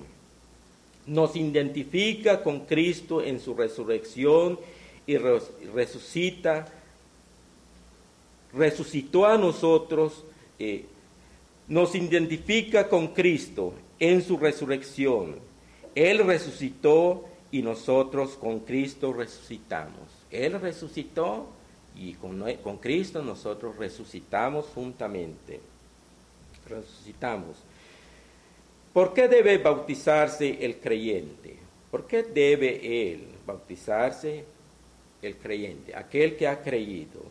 nos 1.07 1.37
identifica 1.37 2.43
con 2.43 2.61
Cristo 2.61 3.23
en 3.23 3.41
su 3.41 3.55
resurrección 3.55 4.59
y 5.07 5.17
resucita 5.17 6.67
resucitó 8.53 9.27
a 9.27 9.38
nosotros, 9.38 10.25
eh, 10.59 10.85
nos 11.69 11.95
identifica 11.95 12.88
con 12.88 13.09
Cristo 13.09 13.75
en 13.99 14.23
su 14.23 14.37
resurrección. 14.37 15.37
Él 15.95 16.25
resucitó 16.25 17.25
y 17.51 17.62
nosotros 17.62 18.33
con 18.33 18.61
Cristo 18.61 19.12
resucitamos. 19.12 20.09
Él 20.31 20.61
resucitó 20.61 21.47
y 21.97 22.15
con, 22.15 22.43
con 22.62 22.79
Cristo 22.79 23.23
nosotros 23.23 23.77
resucitamos 23.77 24.67
juntamente. 24.75 25.61
Resucitamos. 26.69 27.57
¿Por 28.92 29.14
qué 29.14 29.28
debe 29.28 29.59
bautizarse 29.59 30.59
el 30.61 30.76
creyente? 30.76 31.57
¿Por 31.90 32.07
qué 32.07 32.22
debe 32.22 33.12
él 33.12 33.26
bautizarse 33.46 34.44
el 35.20 35.37
creyente? 35.37 35.94
Aquel 35.94 36.37
que 36.37 36.46
ha 36.46 36.62
creído 36.62 37.22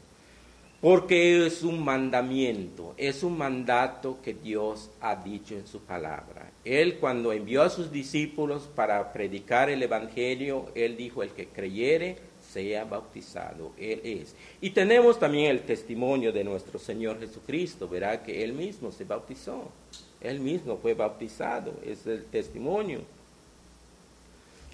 porque 0.82 1.46
es 1.46 1.62
un 1.62 1.86
mandamiento, 1.86 2.96
es 2.98 3.22
un 3.22 3.38
mandato 3.38 4.18
que 4.24 4.34
Dios 4.34 4.90
ha 5.00 5.16
dicho 5.16 5.54
en 5.54 5.68
su 5.68 5.82
palabra. 5.82 6.52
Él 6.66 6.98
cuando 7.00 7.32
envió 7.32 7.62
a 7.62 7.70
sus 7.70 7.92
discípulos 7.92 8.68
para 8.76 9.14
predicar 9.14 9.70
el 9.70 9.84
Evangelio, 9.84 10.72
Él 10.74 10.98
dijo, 10.98 11.22
el 11.22 11.30
que 11.30 11.46
creyere 11.46 12.18
sea 12.52 12.84
bautizado. 12.84 13.74
Él 13.78 14.02
es. 14.04 14.36
Y 14.60 14.72
tenemos 14.72 15.20
también 15.20 15.52
el 15.52 15.62
testimonio 15.62 16.32
de 16.32 16.44
nuestro 16.44 16.80
Señor 16.80 17.20
Jesucristo, 17.20 17.88
verá 17.88 18.24
que 18.24 18.44
Él 18.44 18.54
mismo 18.54 18.92
se 18.92 19.04
bautizó. 19.04 19.70
Él 20.22 20.40
mismo 20.40 20.78
fue 20.78 20.94
bautizado, 20.94 21.74
es 21.84 22.06
el 22.06 22.26
testimonio. 22.26 23.02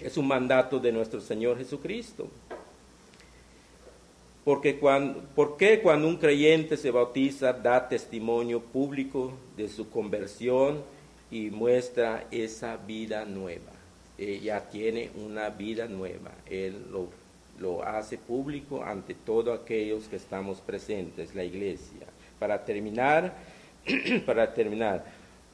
Es 0.00 0.16
un 0.16 0.28
mandato 0.28 0.78
de 0.78 0.92
nuestro 0.92 1.20
Señor 1.20 1.58
Jesucristo. 1.58 2.28
Porque 4.44 4.78
cuando, 4.78 5.20
¿Por 5.34 5.56
qué 5.56 5.80
cuando 5.80 6.08
un 6.08 6.16
creyente 6.16 6.76
se 6.76 6.90
bautiza 6.90 7.52
da 7.52 7.88
testimonio 7.88 8.60
público 8.60 9.32
de 9.56 9.68
su 9.68 9.90
conversión 9.90 10.82
y 11.30 11.50
muestra 11.50 12.26
esa 12.30 12.76
vida 12.76 13.24
nueva? 13.24 13.72
ya 14.42 14.68
tiene 14.68 15.10
una 15.14 15.48
vida 15.48 15.86
nueva. 15.86 16.32
Él 16.46 16.86
lo, 16.90 17.08
lo 17.60 17.84
hace 17.84 18.18
público 18.18 18.82
ante 18.82 19.14
todos 19.14 19.60
aquellos 19.60 20.08
que 20.08 20.16
estamos 20.16 20.60
presentes, 20.60 21.34
la 21.34 21.44
iglesia. 21.44 22.06
Para 22.38 22.64
terminar, 22.64 23.32
para 24.26 24.52
terminar, 24.52 25.04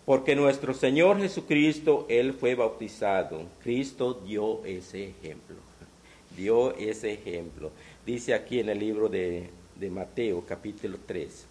porque 0.05 0.37
nuestro 0.37 0.75
Señor 0.75 1.19
Jesucristo, 1.19 2.07
Él 2.09 2.35
fue 2.35 2.55
bautizado. 2.55 3.43
Cristo 3.63 4.23
dio 4.27 4.65
ese 4.65 5.11
ejemplo. 5.11 5.57
Dio 6.37 6.77
ese 6.77 7.13
ejemplo. 7.13 7.71
Dice 8.05 8.35
aquí 8.35 8.59
en 8.59 8.69
el 8.69 8.79
libro 8.81 9.09
de, 9.09 9.49
de 9.77 9.91
Mateo, 9.91 10.45
capítulo 10.47 10.99
3. 11.07 11.47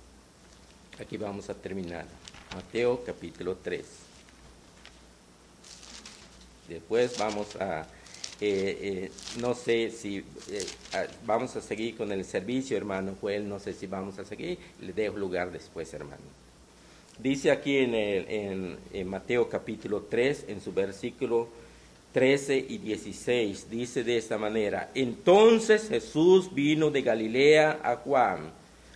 Aquí 0.99 1.17
vamos 1.17 1.49
a 1.49 1.53
terminar. 1.53 2.05
Mateo, 2.53 3.01
capítulo 3.03 3.57
3. 3.63 3.85
Después 6.67 7.17
vamos 7.17 7.55
a, 7.55 7.87
eh, 8.39 8.77
eh, 8.81 9.11
no 9.39 9.53
sé 9.53 9.89
si 9.89 10.17
eh, 10.49 10.65
vamos 11.25 11.55
a 11.55 11.61
seguir 11.61 11.97
con 11.97 12.11
el 12.11 12.23
servicio, 12.25 12.77
hermano 12.77 13.15
Joel, 13.19 13.47
no 13.47 13.59
sé 13.59 13.73
si 13.73 13.87
vamos 13.87 14.19
a 14.19 14.25
seguir, 14.25 14.57
le 14.81 14.93
dejo 14.93 15.17
lugar 15.17 15.51
después, 15.51 15.93
hermano. 15.93 16.21
Dice 17.19 17.51
aquí 17.51 17.77
en, 17.77 17.93
el, 17.93 18.77
en, 18.91 19.07
Mateo 19.07 19.47
capítulo 19.47 20.07
3, 20.09 20.45
en 20.47 20.61
su 20.61 20.73
versículo 20.73 21.47
13 22.11 22.65
y 22.67 22.77
16, 22.79 23.69
dice 23.69 24.03
de 24.03 24.17
esta 24.17 24.37
manera, 24.37 24.89
entonces 24.95 25.89
Jesús 25.89 26.53
vino 26.53 26.89
de 26.89 27.01
Galilea 27.03 27.79
a 27.83 27.97
Juan, 27.97 28.51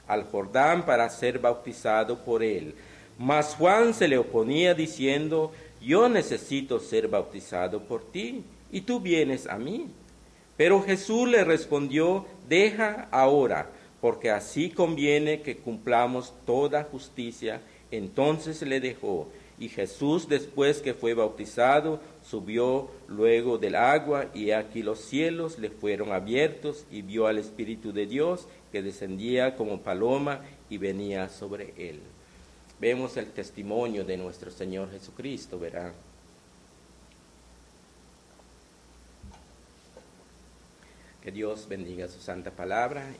al 0.07 0.23
Jordán, 0.25 0.85
para 0.85 1.09
ser 1.09 1.39
bautizado 1.39 2.23
por 2.23 2.43
él. 2.43 2.73
Mas 3.19 3.55
Juan 3.55 3.93
se 3.93 4.07
le 4.07 4.17
oponía 4.17 4.73
diciendo, 4.73 5.51
yo 5.81 6.09
necesito 6.09 6.79
ser 6.79 7.07
bautizado 7.07 7.83
por 7.83 8.03
ti, 8.11 8.43
y 8.71 8.81
tú 8.81 8.99
vienes 8.99 9.47
a 9.47 9.57
mí. 9.57 9.87
Pero 10.55 10.81
Jesús 10.81 11.29
le 11.29 11.43
respondió, 11.43 12.25
deja 12.49 13.07
ahora, 13.11 13.69
porque 14.01 14.31
así 14.31 14.69
conviene 14.69 15.41
que 15.41 15.57
cumplamos 15.57 16.33
toda 16.45 16.83
justicia 16.83 17.61
entonces 17.91 18.61
le 18.61 18.79
dejó, 18.79 19.29
y 19.59 19.69
Jesús 19.69 20.27
después 20.27 20.81
que 20.81 20.93
fue 20.93 21.13
bautizado, 21.13 21.99
subió 22.23 22.91
luego 23.07 23.57
del 23.57 23.75
agua, 23.75 24.27
y 24.33 24.51
aquí 24.51 24.83
los 24.83 24.99
cielos 24.99 25.57
le 25.57 25.69
fueron 25.69 26.11
abiertos, 26.11 26.85
y 26.91 27.01
vio 27.01 27.27
al 27.27 27.37
Espíritu 27.37 27.91
de 27.91 28.05
Dios 28.05 28.47
que 28.71 28.81
descendía 28.81 29.55
como 29.55 29.81
paloma 29.81 30.41
y 30.69 30.77
venía 30.77 31.29
sobre 31.29 31.73
él. 31.77 32.01
Vemos 32.79 33.17
el 33.17 33.31
testimonio 33.31 34.03
de 34.03 34.17
nuestro 34.17 34.51
Señor 34.51 34.91
Jesucristo, 34.91 35.57
verá. 35.57 35.93
Que 41.23 41.31
Dios 41.31 41.67
bendiga 41.67 42.07
su 42.07 42.19
santa 42.19 42.51
palabra. 42.51 43.13